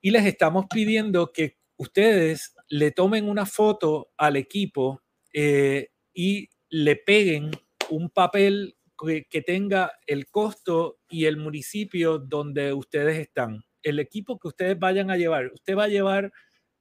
Y 0.00 0.10
les 0.10 0.24
estamos 0.26 0.66
pidiendo 0.72 1.32
que 1.32 1.58
ustedes 1.76 2.54
le 2.68 2.90
tomen 2.90 3.28
una 3.28 3.46
foto 3.46 4.10
al 4.16 4.36
equipo 4.36 5.02
eh, 5.32 5.90
y 6.12 6.48
le 6.68 6.96
peguen 6.96 7.50
un 7.90 8.10
papel 8.10 8.76
que, 9.30 9.42
tenga 9.42 9.92
el 10.06 10.28
costo 10.30 10.98
y 11.08 11.26
el 11.26 11.36
municipio 11.36 12.18
donde 12.18 12.72
ustedes 12.72 13.18
están. 13.18 13.62
El 13.82 13.98
equipo 13.98 14.38
que 14.38 14.48
ustedes 14.48 14.78
vayan 14.78 15.10
a 15.10 15.16
llevar, 15.16 15.50
usted 15.52 15.76
va 15.76 15.84
a 15.84 15.88
llevar 15.88 16.32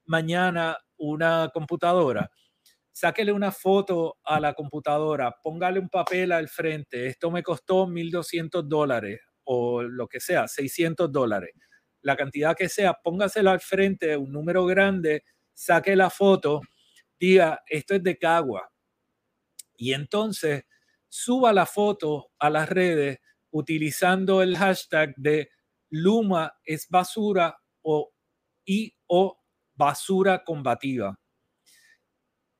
mañana 0.05 0.77
una 0.97 1.49
computadora, 1.53 2.31
sáquele 2.91 3.31
una 3.31 3.51
foto 3.51 4.17
a 4.23 4.39
la 4.39 4.53
computadora, 4.53 5.35
póngale 5.43 5.79
un 5.79 5.89
papel 5.89 6.31
al 6.31 6.47
frente, 6.47 7.07
esto 7.07 7.29
me 7.29 7.43
costó 7.43 7.85
1.200 7.85 8.63
dólares, 8.63 9.19
o 9.45 9.81
lo 9.83 10.07
que 10.07 10.19
sea, 10.19 10.47
600 10.47 11.11
dólares, 11.11 11.51
la 12.01 12.15
cantidad 12.15 12.55
que 12.55 12.69
sea, 12.69 12.93
póngasela 12.93 13.51
al 13.51 13.61
frente, 13.61 14.15
un 14.17 14.31
número 14.31 14.65
grande, 14.65 15.23
saque 15.53 15.95
la 15.95 16.09
foto, 16.09 16.61
diga, 17.19 17.63
esto 17.67 17.95
es 17.95 18.03
de 18.03 18.17
Cagua. 18.17 18.69
Y 19.77 19.93
entonces 19.93 20.63
suba 21.07 21.53
la 21.53 21.65
foto 21.65 22.31
a 22.39 22.49
las 22.49 22.69
redes 22.69 23.19
utilizando 23.51 24.41
el 24.41 24.57
hashtag 24.57 25.13
de 25.15 25.49
Luma 25.89 26.53
es 26.65 26.89
basura 26.89 27.57
o 27.81 28.11
y 28.65 28.93
o 29.07 29.39
basura 29.75 30.43
combativa. 30.43 31.17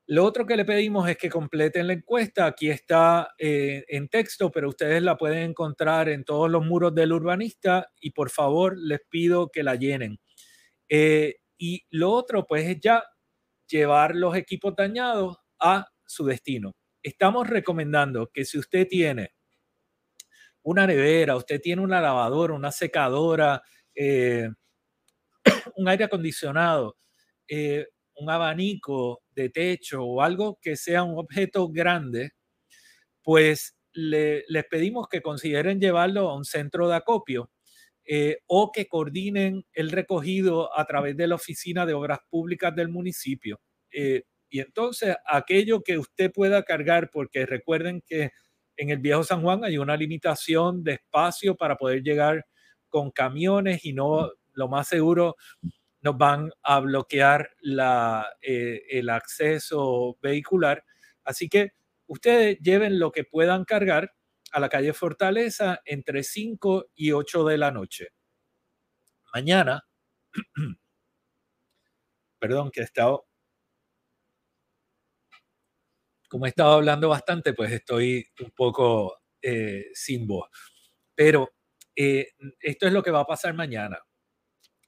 Lo 0.08 0.24
otro 0.24 0.46
que 0.46 0.56
le 0.56 0.65
pedimos 0.65 1.10
es 1.10 1.18
que 1.18 1.30
completen 1.30 1.88
la 1.88 1.94
encuesta. 1.94 2.46
Aquí 2.46 2.70
está 2.70 3.34
eh, 3.39 3.86
en 3.88 4.08
texto, 4.08 4.52
pero 4.52 4.70
ustedes 4.70 5.02
la 5.02 5.18
pueden 5.18 5.50
encontrar 5.50 6.10
en 6.10 6.24
todos 6.24 6.50
los 6.50 6.63
muros 6.63 6.94
del 6.94 7.12
urbanista 7.12 7.91
y 8.00 8.12
por 8.12 8.30
favor 8.30 8.78
les 8.78 9.00
pido 9.10 9.50
que 9.50 9.63
la 9.63 9.76
llenen. 9.76 10.20
Eh, 10.88 11.38
y 11.58 11.86
lo 11.89 12.12
otro, 12.12 12.46
pues 12.46 12.68
es 12.68 12.80
ya 12.80 13.04
llevar 13.68 14.15
los 14.15 14.36
equipos 14.36 14.76
dañados 14.76 15.38
a 15.60 15.88
su 16.06 16.26
destino. 16.26 16.76
Estamos 17.02 17.48
recomendando 17.50 18.30
que 18.32 18.46
si 18.46 18.60
usted 18.60 18.88
tiene 18.88 19.34
una 20.62 20.86
nevera, 20.86 21.36
usted 21.36 21.60
tiene 21.62 21.82
una 21.82 22.00
lavadora, 22.00 22.54
una 22.54 22.72
secadora, 22.72 23.63
eh, 23.96 24.50
un 25.78 25.88
aire 25.88 26.04
acondicionado, 26.04 26.98
un 28.17 28.30
abanico 28.30 29.21
de 29.32 29.49
techo 29.49 30.04
o 30.04 30.21
algo 30.21 30.58
que 30.62 30.75
sea 30.75 31.04
un 31.04 31.17
objeto 31.17 31.69
grande, 31.69 32.32
pues 33.23 33.75
les 33.93 34.65
pedimos 34.69 35.08
que 35.08 35.21
consideren 35.21 35.80
llevarlo 35.80 36.30
a 36.30 36.36
un 36.36 36.45
centro 36.45 36.88
de 36.89 36.95
acopio 36.95 37.49
eh, 38.06 38.39
o 38.47 38.71
que 38.71 38.88
coordinen 38.88 39.65
el 39.73 39.89
recogido 39.89 40.78
a 40.78 40.86
través 40.86 41.17
de 41.17 41.28
la 41.28 41.36
Oficina 41.36 41.86
de 41.86 41.93
Obras 41.93 42.19
Públicas 42.30 42.75
del 42.75 42.89
municipio. 42.89 43.60
Eh, 43.91 44.23
y 44.49 44.60
entonces 44.60 45.15
aquello 45.25 45.82
que 45.82 45.97
usted 45.97 46.32
pueda 46.32 46.63
cargar, 46.63 47.10
porque 47.12 47.45
recuerden 47.45 48.01
que 48.06 48.32
en 48.78 48.89
el 48.89 48.99
viejo 48.99 49.23
San 49.23 49.41
Juan 49.41 49.63
hay 49.63 49.78
una 49.78 49.97
limitación 49.97 50.84
de 50.84 50.93
espacio 50.93 51.56
para 51.56 51.78
poder 51.78 52.04
llegar 52.04 52.45
con 52.89 53.12
camiones 53.12 53.84
y 53.86 53.93
no, 53.93 54.30
lo 54.54 54.67
más 54.67 54.88
seguro, 54.88 55.36
nos 56.06 56.18
van 56.20 56.52
a 56.62 56.80
bloquear 56.82 57.50
eh, 58.41 58.82
el 58.91 59.10
acceso 59.10 60.20
vehicular. 60.22 60.86
Así 61.24 61.50
que 61.50 61.72
ustedes 62.06 62.60
lleven 62.60 63.00
lo 63.00 63.12
que 63.12 63.24
puedan 63.24 63.65
cargar 63.65 64.13
a 64.52 64.60
la 64.60 64.70
calle 64.70 64.94
Fortaleza 64.94 65.82
entre 65.84 66.22
5 66.22 66.91
y 66.94 67.12
8 67.12 67.46
de 67.46 67.58
la 67.58 67.72
noche. 67.72 68.10
Mañana, 69.34 69.84
perdón, 72.39 72.70
que 72.70 72.82
he 72.82 72.84
estado, 72.84 73.26
como 76.30 76.46
he 76.46 76.50
estado 76.50 76.74
hablando 76.74 77.10
bastante, 77.10 77.54
pues 77.54 77.72
estoy 77.72 78.28
un 78.41 78.52
poco 78.52 79.24
eh, 79.41 79.88
sin 79.96 80.28
voz. 80.28 80.52
Pero 81.15 81.52
eh, 81.96 82.28
esto 82.60 82.86
es 82.86 82.94
lo 82.94 83.02
que 83.02 83.10
va 83.10 83.22
a 83.22 83.26
pasar 83.26 83.56
mañana. 83.56 83.98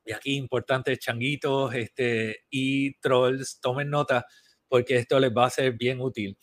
Y 0.07 0.13
aquí 0.13 0.37
importantes 0.37 0.99
changuitos 0.99 1.75
este, 1.75 2.45
y 2.49 2.97
trolls, 2.99 3.59
tomen 3.59 3.89
nota 3.89 4.25
porque 4.69 4.95
esto 4.95 5.19
les 5.19 5.31
va 5.31 5.45
a 5.47 5.49
ser 5.49 5.73
bien 5.73 5.99
útil. 5.99 6.37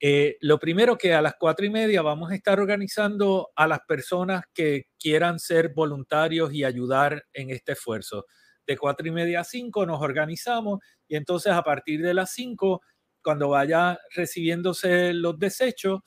Eh, 0.00 0.38
lo 0.40 0.58
primero 0.58 0.96
que 0.96 1.12
a 1.12 1.20
las 1.20 1.34
cuatro 1.38 1.66
y 1.66 1.70
media 1.70 2.00
vamos 2.00 2.30
a 2.30 2.34
estar 2.34 2.58
organizando 2.58 3.50
a 3.54 3.66
las 3.68 3.80
personas 3.86 4.44
que 4.54 4.84
quieran 4.98 5.38
ser 5.38 5.74
voluntarios 5.74 6.54
y 6.54 6.64
ayudar 6.64 7.26
en 7.34 7.50
este 7.50 7.72
esfuerzo. 7.72 8.24
De 8.66 8.78
cuatro 8.78 9.06
y 9.06 9.10
media 9.10 9.40
a 9.40 9.44
cinco 9.44 9.84
nos 9.84 10.00
organizamos 10.00 10.78
y 11.06 11.16
entonces 11.16 11.52
a 11.52 11.62
partir 11.62 12.00
de 12.00 12.14
las 12.14 12.32
cinco, 12.32 12.80
cuando 13.22 13.50
vaya 13.50 13.98
recibiéndose 14.14 15.12
los 15.12 15.38
desechos, 15.38 16.00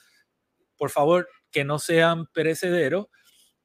por 0.76 0.90
favor 0.90 1.30
que 1.52 1.64
no 1.64 1.78
sean 1.78 2.26
perecederos, 2.34 3.06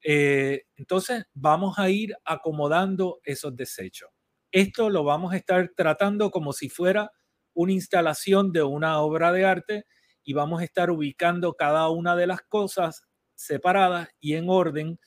eh, 0.03 0.63
entonces 0.75 1.25
vamos 1.33 1.77
a 1.79 1.89
ir 1.89 2.15
acomodando 2.23 3.19
esos 3.23 3.55
desechos. 3.55 4.09
Esto 4.51 4.89
lo 4.89 5.03
vamos 5.03 5.33
a 5.33 5.37
estar 5.37 5.71
tratando 5.75 6.31
como 6.31 6.53
si 6.53 6.69
fuera 6.69 7.11
una 7.53 7.73
instalación 7.73 8.51
de 8.51 8.63
una 8.63 8.99
obra 9.01 9.31
de 9.31 9.45
arte 9.45 9.85
y 10.23 10.33
vamos 10.33 10.61
a 10.61 10.63
estar 10.63 10.89
ubicando 10.89 11.53
cada 11.53 11.89
una 11.89 12.15
de 12.15 12.27
las 12.27 12.41
cosas 12.41 13.03
separadas 13.35 14.09
y 14.19 14.33
en 14.35 14.49
orden 14.49 14.99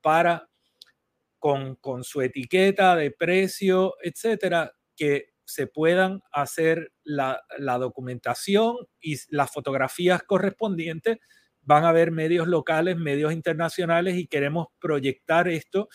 para 0.00 0.48
con, 1.38 2.04
su 2.04 2.22
etiqueta 2.22 2.96
de 2.96 3.10
precio, 3.10 3.94
etcétera, 4.02 4.72
que 4.96 5.30
se 5.44 5.66
puedan 5.68 6.20
hacer 6.32 6.92
la, 7.04 7.44
documentación 7.58 8.76
y 9.00 9.16
las 9.28 9.52
fotografías 9.52 10.22
correspondientes. 10.24 11.18
Van 11.66 11.84
a 11.84 11.90
haber 11.90 12.12
medios 12.12 12.48
locales, 12.48 12.96
medios 12.96 13.32
internacionales 13.32 14.16
y 14.16 14.26
queremos 14.26 14.68
proyectar 14.78 15.48
esto 15.48 15.88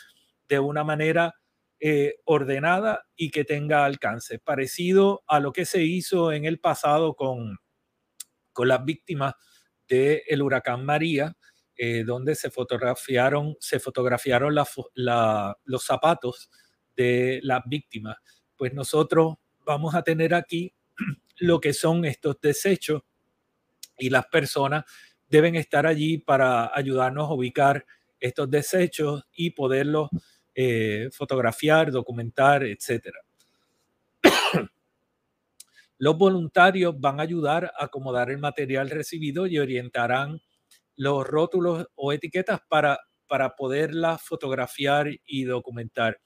de 0.47 0.59
una 0.59 0.83
manera 0.83 1.33
eh, 1.79 2.17
ordenada 2.25 3.07
y 3.15 3.31
que 3.31 3.43
tenga 3.43 3.85
alcance, 3.85 4.37
parecido 4.37 5.23
a 5.25 5.39
lo 5.39 5.51
que 5.51 5.65
se 5.65 5.81
hizo 5.81 6.31
en 6.31 6.45
el 6.45 6.59
pasado 6.59 7.15
con, 7.15 7.57
con 8.53 8.67
las 8.67 8.85
víctimas 8.85 9.33
del 9.87 10.41
huracán 10.43 10.85
María, 10.85 11.35
eh, 11.75 12.03
donde 12.03 12.35
se 12.35 12.51
fotografiaron, 12.51 13.55
se 13.59 13.79
fotografiaron 13.79 14.53
los 14.53 15.83
zapatos 15.83 16.51
de 16.95 17.39
las 17.43 17.61
víctimas. 17.65 18.17
Pues 18.55 18.73
nosotros 18.73 19.37
vamos 19.65 19.95
a 19.95 20.03
tener 20.03 20.35
aquí 20.35 20.75
lo 21.37 21.59
que 21.59 21.73
son 21.73 22.05
estos 22.05 22.39
desechos 22.41 23.01
y 23.97 24.09
las 24.09 24.27
personas 24.27 24.83
deben 25.31 25.55
estar 25.55 25.87
allí 25.87 26.17
para 26.17 26.71
ayudarnos 26.75 27.29
a 27.29 27.33
ubicar 27.33 27.85
estos 28.19 28.51
desechos 28.51 29.23
y 29.33 29.51
poderlos 29.51 30.09
eh, 30.53 31.09
fotografiar, 31.13 31.89
documentar, 31.91 32.63
etcétera. 32.63 33.19
Los 35.97 36.17
voluntarios 36.17 36.99
van 36.99 37.19
a 37.19 37.23
ayudar 37.23 37.71
a 37.77 37.85
acomodar 37.85 38.29
el 38.29 38.39
material 38.39 38.89
recibido 38.89 39.47
y 39.47 39.57
orientarán 39.57 40.41
los 40.97 41.25
rótulos 41.25 41.87
o 41.95 42.11
etiquetas 42.11 42.59
para, 42.67 42.99
para 43.27 43.55
poderlas 43.55 44.21
fotografiar 44.21 45.07
y 45.25 45.45
documentar. 45.45 46.19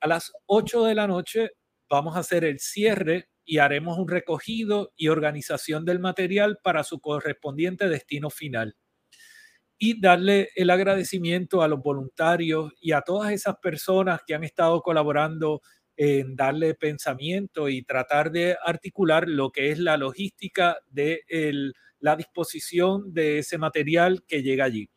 A 0.00 0.06
las 0.06 0.32
8 0.46 0.84
de 0.84 0.94
la 0.94 1.06
noche 1.06 1.52
vamos 1.88 2.14
a 2.14 2.20
hacer 2.20 2.44
el 2.44 2.60
cierre 2.60 3.30
y 3.50 3.58
haremos 3.58 3.98
un 3.98 4.06
recogido 4.06 4.92
y 4.96 5.08
organización 5.08 5.84
del 5.84 5.98
material 5.98 6.60
para 6.62 6.84
su 6.84 7.00
correspondiente 7.00 7.88
destino 7.88 8.30
final. 8.30 8.76
Y 9.76 10.00
darle 10.00 10.50
el 10.54 10.70
agradecimiento 10.70 11.60
a 11.60 11.66
los 11.66 11.82
voluntarios 11.82 12.72
y 12.80 12.92
a 12.92 13.00
todas 13.00 13.32
esas 13.32 13.56
personas 13.56 14.20
que 14.24 14.36
han 14.36 14.44
estado 14.44 14.80
colaborando 14.82 15.62
en 15.96 16.36
darle 16.36 16.76
pensamiento 16.76 17.68
y 17.68 17.82
tratar 17.82 18.30
de 18.30 18.56
articular 18.64 19.28
lo 19.28 19.50
que 19.50 19.72
es 19.72 19.80
la 19.80 19.96
logística 19.96 20.78
de 20.86 21.24
la 21.98 22.14
disposición 22.14 23.12
de 23.12 23.40
ese 23.40 23.58
material 23.58 24.22
que 24.28 24.44
llega 24.44 24.66
allí. 24.66 24.88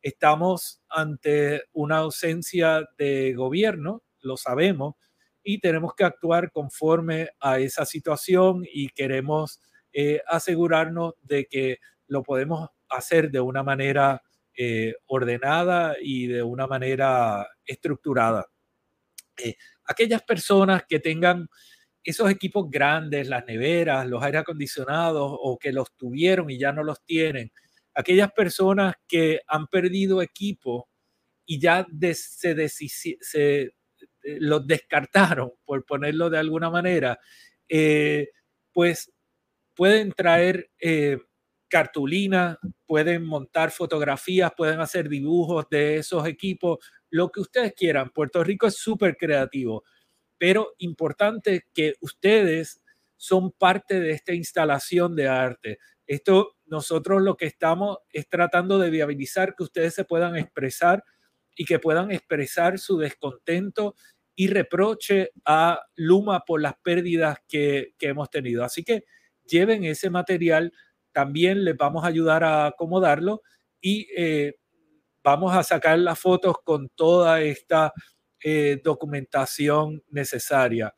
Estamos 0.00 0.80
ante 0.88 1.64
una 1.72 1.98
ausencia 1.98 2.88
de 2.96 3.34
gobierno, 3.34 4.02
lo 4.22 4.38
sabemos, 4.38 4.94
y 5.42 5.58
tenemos 5.58 5.94
que 5.94 6.04
actuar 6.04 6.50
conforme 6.50 7.30
a 7.40 7.58
esa 7.58 7.84
situación 7.84 8.64
y 8.72 8.88
queremos 8.88 9.60
eh, 9.92 10.20
asegurarnos 10.26 11.14
de 11.22 11.46
que 11.46 11.78
lo 12.06 12.22
podemos 12.22 12.68
hacer 12.88 13.30
de 13.30 13.40
una 13.40 13.62
manera 13.62 14.22
eh, 14.56 14.94
ordenada 15.06 15.96
y 16.00 16.26
de 16.26 16.42
una 16.42 16.66
manera 16.66 17.46
estructurada. 17.64 18.46
Eh, 19.42 19.56
aquellas 19.84 20.22
personas 20.22 20.84
que 20.88 20.98
tengan 20.98 21.48
esos 22.04 22.30
equipos 22.30 22.68
grandes, 22.68 23.28
las 23.28 23.46
neveras, 23.46 24.06
los 24.06 24.22
aire 24.22 24.38
acondicionados 24.38 25.30
o 25.40 25.58
que 25.58 25.72
los 25.72 25.96
tuvieron 25.96 26.50
y 26.50 26.58
ya 26.58 26.72
no 26.72 26.82
los 26.82 27.02
tienen, 27.04 27.52
aquellas 27.94 28.32
personas 28.32 28.94
que 29.06 29.40
han 29.46 29.66
perdido 29.66 30.22
equipo 30.22 30.88
y 31.46 31.60
ya 31.60 31.86
se, 32.14 32.68
se, 32.68 33.74
los 34.22 34.66
descartaron, 34.66 35.52
por 35.64 35.84
ponerlo 35.84 36.30
de 36.30 36.38
alguna 36.38 36.70
manera, 36.70 37.18
eh, 37.68 38.30
pues 38.72 39.12
pueden 39.74 40.12
traer 40.12 40.70
eh, 40.78 41.18
cartulina, 41.68 42.58
pueden 42.86 43.24
montar 43.24 43.70
fotografías, 43.70 44.52
pueden 44.56 44.80
hacer 44.80 45.08
dibujos 45.08 45.66
de 45.70 45.96
esos 45.96 46.26
equipos, 46.26 46.78
lo 47.10 47.30
que 47.30 47.40
ustedes 47.40 47.72
quieran. 47.74 48.10
Puerto 48.10 48.44
Rico 48.44 48.66
es 48.66 48.76
súper 48.76 49.16
creativo, 49.16 49.82
pero 50.38 50.74
importante 50.78 51.66
que 51.72 51.94
ustedes 52.00 52.82
son 53.16 53.52
parte 53.52 54.00
de 54.00 54.10
esta 54.10 54.34
instalación 54.34 55.14
de 55.14 55.28
arte. 55.28 55.78
Esto 56.06 56.56
nosotros 56.66 57.22
lo 57.22 57.36
que 57.36 57.46
estamos 57.46 57.98
es 58.10 58.28
tratando 58.28 58.78
de 58.78 58.90
viabilizar 58.90 59.54
que 59.54 59.62
ustedes 59.62 59.94
se 59.94 60.04
puedan 60.04 60.36
expresar 60.36 61.04
y 61.56 61.64
que 61.64 61.78
puedan 61.78 62.10
expresar 62.10 62.78
su 62.78 62.98
descontento 62.98 63.94
y 64.34 64.48
reproche 64.48 65.30
a 65.44 65.80
Luma 65.94 66.44
por 66.46 66.60
las 66.60 66.74
pérdidas 66.82 67.38
que, 67.48 67.94
que 67.98 68.08
hemos 68.08 68.30
tenido. 68.30 68.64
Así 68.64 68.82
que 68.82 69.04
lleven 69.44 69.84
ese 69.84 70.10
material 70.10 70.72
también 71.12 71.64
les 71.64 71.76
vamos 71.76 72.04
a 72.04 72.08
ayudar 72.08 72.42
a 72.42 72.66
acomodarlo 72.66 73.42
y 73.80 74.08
eh, 74.16 74.54
vamos 75.22 75.54
a 75.54 75.62
sacar 75.62 75.98
las 75.98 76.18
fotos 76.18 76.56
con 76.64 76.88
toda 76.88 77.42
esta 77.42 77.92
eh, 78.42 78.80
documentación 78.82 80.02
necesaria. 80.08 80.94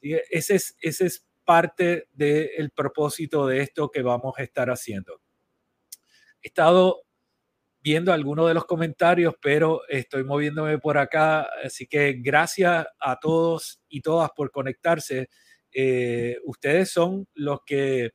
ese, 0.00 0.54
es, 0.54 0.76
ese 0.80 1.06
es 1.06 1.26
parte 1.44 2.08
del 2.12 2.70
propósito 2.70 3.46
de 3.46 3.62
esto 3.62 3.90
que 3.90 4.02
vamos 4.02 4.34
a 4.38 4.42
estar 4.42 4.70
haciendo. 4.70 5.20
He 6.42 6.48
estado 6.48 7.02
viendo 7.80 8.12
algunos 8.12 8.48
de 8.48 8.54
los 8.54 8.64
comentarios, 8.64 9.34
pero 9.40 9.82
estoy 9.88 10.24
moviéndome 10.24 10.78
por 10.78 10.98
acá, 10.98 11.48
así 11.64 11.86
que 11.86 12.14
gracias 12.20 12.86
a 12.98 13.18
todos 13.18 13.80
y 13.88 14.00
todas 14.00 14.30
por 14.34 14.50
conectarse. 14.50 15.28
Eh, 15.72 16.38
ustedes 16.44 16.90
son 16.90 17.28
los 17.34 17.60
que 17.64 18.10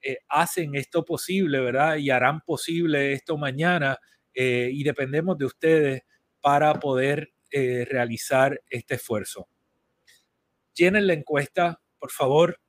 eh, 0.00 0.18
hacen 0.28 0.74
esto 0.74 1.04
posible, 1.04 1.60
¿verdad? 1.60 1.96
Y 1.96 2.10
harán 2.10 2.40
posible 2.42 3.12
esto 3.12 3.36
mañana 3.36 3.98
eh, 4.32 4.70
y 4.72 4.84
dependemos 4.84 5.36
de 5.38 5.46
ustedes 5.46 6.02
para 6.40 6.74
poder 6.74 7.32
realizar 7.50 8.60
este 8.68 8.96
esfuerzo. 8.96 9.48
Llenen 10.74 11.06
la 11.06 11.14
encuesta, 11.14 11.80
por 11.98 12.10
favor. 12.10 12.60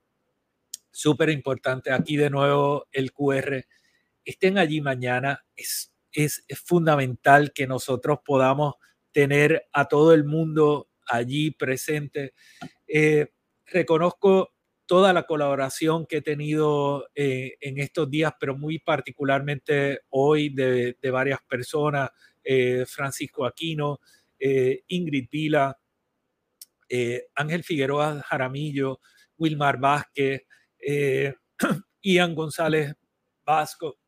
Súper 0.90 1.30
importante. 1.30 1.92
Aquí 1.92 2.16
de 2.16 2.30
nuevo 2.30 2.88
el 2.94 3.12
QR. 3.12 3.66
Estén 4.24 4.58
allí 4.58 4.80
mañana. 4.80 5.44
Es, 6.12 6.44
fundamental 6.66 7.52
que 7.54 7.68
nosotros 7.68 8.20
podamos 8.26 8.76
tener 9.12 9.68
a 9.74 9.88
todo 9.88 10.14
el 10.14 10.24
mundo 10.26 10.90
allí 11.08 11.52
presente. 11.52 12.34
reconozco 13.66 14.54
toda 14.90 15.14
la 15.14 15.28
colaboración 15.28 16.08
que 16.08 16.18
he 16.18 16.22
tenido 16.24 17.10
eh, 17.14 17.58
en 17.62 17.78
estos 17.78 18.10
días, 18.10 18.34
pero 18.40 18.58
muy 18.58 18.80
particularmente 18.80 20.02
hoy 20.10 20.50
de, 20.50 20.98
varias 21.12 21.40
personas, 21.48 22.10
eh, 22.44 22.86
Francisco 22.88 23.46
Aquino, 23.46 24.00
eh, 24.40 24.82
Ingrid 24.88 25.28
Vila, 25.32 25.80
Ángel 27.36 27.64
Figueroa 27.64 28.24
Jaramillo, 28.24 29.00
Wilmar 29.38 29.80
Vázquez, 29.80 30.42
Ian 32.02 32.34
González 32.34 32.96
Vasco. 33.46 34.00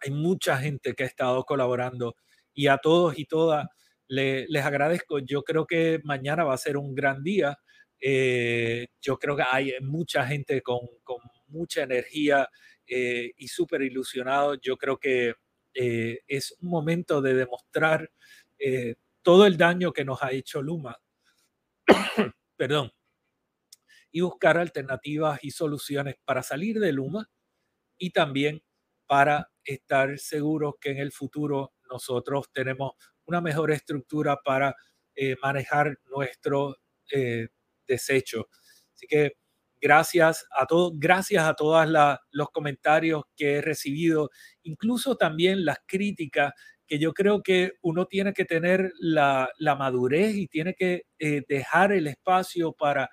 Hay 0.00 0.10
mucha 0.10 0.56
gente 0.58 0.94
que 0.94 1.04
ha 1.04 1.06
estado 1.06 1.44
colaborando 1.44 2.16
y 2.54 2.66
a 2.68 2.78
todos 2.78 3.18
y 3.18 3.26
todas 3.26 3.66
les 4.08 4.64
agradezco. 4.64 5.20
Yo 5.20 5.42
creo 5.42 5.66
que 5.66 6.00
mañana 6.04 6.44
va 6.44 6.54
a 6.54 6.58
ser 6.58 6.76
un 6.76 6.94
gran 6.94 7.22
día 7.22 7.58
eh, 8.00 8.88
yo 9.00 9.18
creo 9.18 9.36
que 9.36 9.44
hay 9.48 9.74
mucha 9.82 10.26
gente 10.26 10.62
con, 10.62 10.80
con 11.02 11.18
mucha 11.48 11.82
energía 11.82 12.48
eh, 12.86 13.32
y 13.36 13.48
súper 13.48 13.82
ilusionado. 13.82 14.54
Yo 14.54 14.76
creo 14.76 14.98
que 14.98 15.34
eh, 15.74 16.20
es 16.26 16.56
un 16.60 16.70
momento 16.70 17.20
de 17.20 17.34
demostrar 17.34 18.10
todo 19.22 19.46
el 19.46 19.56
daño 19.56 19.92
que 19.92 20.04
nos 20.04 20.22
ha 20.22 20.32
hecho 20.32 20.60
Luma. 20.60 20.98
Perdón. 22.56 22.92
Y 24.12 24.20
buscar 24.20 24.58
alternativas 24.58 25.38
y 25.42 25.50
soluciones 25.50 26.16
para 26.24 26.42
salir 26.42 26.78
de 26.78 26.92
Luma 26.92 27.30
y 27.96 28.10
también 28.10 28.62
para 29.06 29.50
estar 29.74 30.18
seguros 30.18 30.74
que 30.80 30.90
en 30.90 30.98
el 30.98 31.12
futuro 31.12 31.72
nosotros 31.90 32.50
tenemos 32.52 32.92
una 33.26 33.40
mejor 33.40 33.70
estructura 33.70 34.38
para 34.44 34.74
eh, 35.14 35.36
manejar 35.42 35.98
nuestro 36.10 36.76
eh, 37.12 37.48
desecho. 37.86 38.48
Así 38.94 39.06
que 39.06 39.32
gracias 39.80 40.46
a 40.50 40.66
todos, 40.66 40.92
gracias 40.96 41.44
a 41.44 41.54
todos 41.54 41.86
los 42.30 42.50
comentarios 42.50 43.24
que 43.36 43.54
he 43.54 43.60
recibido, 43.60 44.30
incluso 44.62 45.16
también 45.16 45.64
las 45.64 45.78
críticas 45.86 46.52
que 46.86 46.98
yo 46.98 47.12
creo 47.12 47.42
que 47.42 47.74
uno 47.82 48.06
tiene 48.06 48.32
que 48.32 48.44
tener 48.44 48.92
la, 48.98 49.48
madurez 49.78 50.34
y 50.34 50.48
tiene 50.48 50.74
que 50.74 51.04
eh, 51.20 51.42
dejar 51.48 51.92
el 51.92 52.08
espacio 52.08 52.72
para 52.72 53.08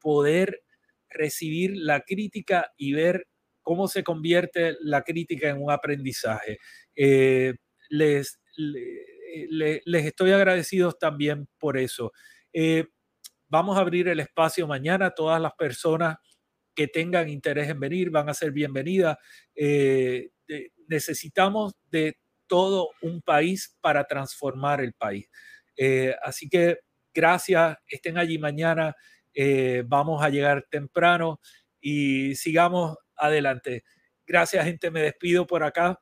poder 0.00 0.62
recibir 1.08 1.72
la 1.76 2.00
crítica 2.00 2.72
y 2.76 2.92
ver 2.92 3.28
cómo 3.66 3.88
se 3.88 4.04
convierte 4.04 4.76
la 4.80 5.02
crítica 5.02 5.48
en 5.48 5.60
un 5.60 5.72
aprendizaje. 5.72 6.60
Eh, 6.94 7.52
les, 7.88 8.38
les, 8.56 10.06
estoy 10.06 10.30
agradecidos 10.30 10.96
también 11.00 11.48
por 11.58 11.76
eso. 11.76 12.12
Eh, 12.52 12.86
vamos 13.48 13.76
a 13.76 13.80
abrir 13.80 14.06
el 14.06 14.20
espacio 14.20 14.68
mañana. 14.68 15.10
Todas 15.10 15.42
las 15.42 15.52
personas 15.54 16.16
que 16.76 16.86
tengan 16.86 17.28
interés 17.28 17.68
en 17.68 17.80
venir 17.80 18.10
van 18.10 18.28
a 18.28 18.34
ser 18.34 18.52
bienvenidas. 18.52 19.16
Eh, 19.56 20.30
necesitamos 20.86 21.74
de 21.90 22.20
todo 22.46 22.90
un 23.02 23.20
país 23.20 23.76
para 23.80 24.04
transformar 24.04 24.80
el 24.80 24.92
país. 24.92 25.28
así 26.22 26.48
que 26.48 26.78
gracias, 27.12 27.78
estén 27.88 28.16
allí 28.16 28.38
mañana. 28.38 28.94
vamos 29.86 30.22
a 30.22 30.28
llegar 30.28 30.68
temprano 30.70 31.40
y 31.80 32.36
sigamos 32.36 32.96
adelante. 33.16 33.84
Gracias, 34.26 34.64
gente. 34.64 34.90
Me 34.90 35.02
despido 35.02 35.46
por 35.46 35.62
acá, 35.62 36.00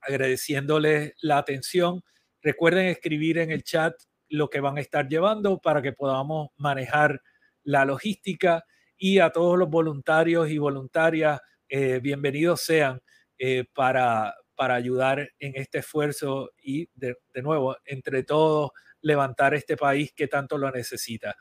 agradeciéndoles 0.00 1.14
la 1.20 1.38
atención. 1.38 2.02
Recuerden 2.42 2.86
escribir 2.86 3.38
en 3.38 3.50
el 3.50 3.62
chat 3.62 3.94
lo 4.28 4.48
que 4.48 4.60
van 4.60 4.78
a 4.78 4.80
estar 4.80 5.08
llevando 5.08 5.58
para 5.58 5.82
que 5.82 5.92
podamos 5.92 6.48
manejar 6.56 7.20
la 7.62 7.84
logística 7.84 8.64
y 8.96 9.18
a 9.18 9.30
todos 9.30 9.58
los 9.58 9.68
voluntarios 9.68 10.48
y 10.48 10.58
voluntarias, 10.58 11.40
eh, 11.68 12.00
bienvenidos 12.00 12.62
sean 12.62 13.00
eh, 13.38 13.64
para, 13.74 14.34
para 14.54 14.74
ayudar 14.74 15.30
en 15.38 15.52
este 15.56 15.78
esfuerzo 15.78 16.50
y 16.62 16.88
de, 16.94 17.16
de 17.34 17.42
nuevo, 17.42 17.76
entre 17.84 18.22
todos, 18.22 18.70
levantar 19.02 19.54
este 19.54 19.76
país 19.76 20.12
que 20.14 20.28
tanto 20.28 20.56
lo 20.56 20.70
necesita. 20.70 21.36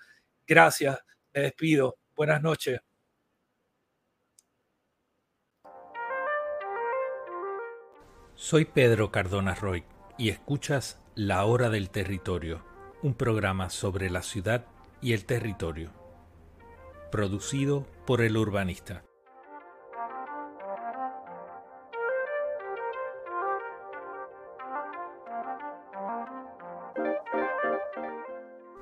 Gracias, 0.46 1.00
me 1.34 1.42
despido. 1.42 1.98
Buenas 2.16 2.42
noches. 2.42 2.80
Soy 8.38 8.66
Pedro 8.66 9.14
Cardona 9.14 9.56
Roy 9.56 9.86
y 10.18 10.28
escuchas 10.28 11.00
La 11.16 11.46
Hora 11.46 11.70
del 11.70 11.90
Territorio, 11.90 12.66
un 13.02 13.14
programa 13.14 13.70
sobre 13.70 14.10
la 14.10 14.22
ciudad 14.24 14.66
y 15.02 15.14
el 15.14 15.24
territorio, 15.24 15.92
producido 17.14 17.88
por 18.06 18.20
el 18.20 18.36
urbanista. 18.36 19.05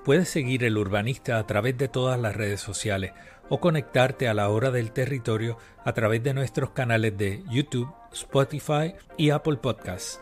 Puedes 0.06 0.28
seguir 0.28 0.66
el 0.66 0.78
urbanista 0.78 1.38
a 1.38 1.48
través 1.48 1.78
de 1.78 1.88
todas 1.88 2.20
las 2.20 2.36
redes 2.36 2.60
sociales 2.60 3.14
o 3.48 3.62
conectarte 3.62 4.28
a 4.28 4.34
la 4.34 4.50
hora 4.50 4.70
del 4.70 4.92
territorio 4.92 5.58
a 5.86 5.94
través 5.94 6.22
de 6.22 6.34
nuestros 6.34 6.72
canales 6.72 7.18
de 7.18 7.42
YouTube, 7.50 7.90
Spotify 8.12 8.96
y 9.18 9.30
Apple 9.30 9.58
Podcasts. 9.58 10.20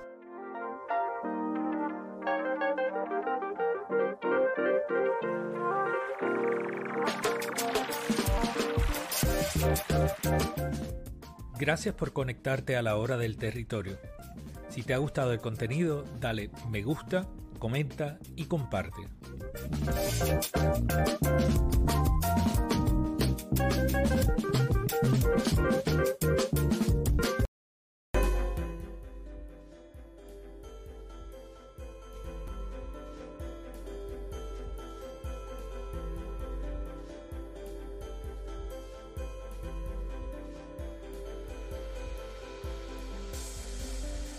Gracias 11.58 11.96
por 11.96 12.14
conectarte 12.14 12.76
a 12.76 12.84
la 12.84 12.98
hora 12.98 13.18
del 13.18 13.38
territorio. 13.38 13.98
Si 14.70 14.84
te 14.84 14.94
ha 14.94 14.98
gustado 15.00 15.34
el 15.34 15.42
contenido, 15.42 16.06
dale 16.20 16.52
me 16.70 16.84
gusta, 16.84 17.28
comenta 17.58 18.20
y 18.36 18.46
comparte. 18.46 19.08
Thank 19.72 20.52
you. 26.54 26.71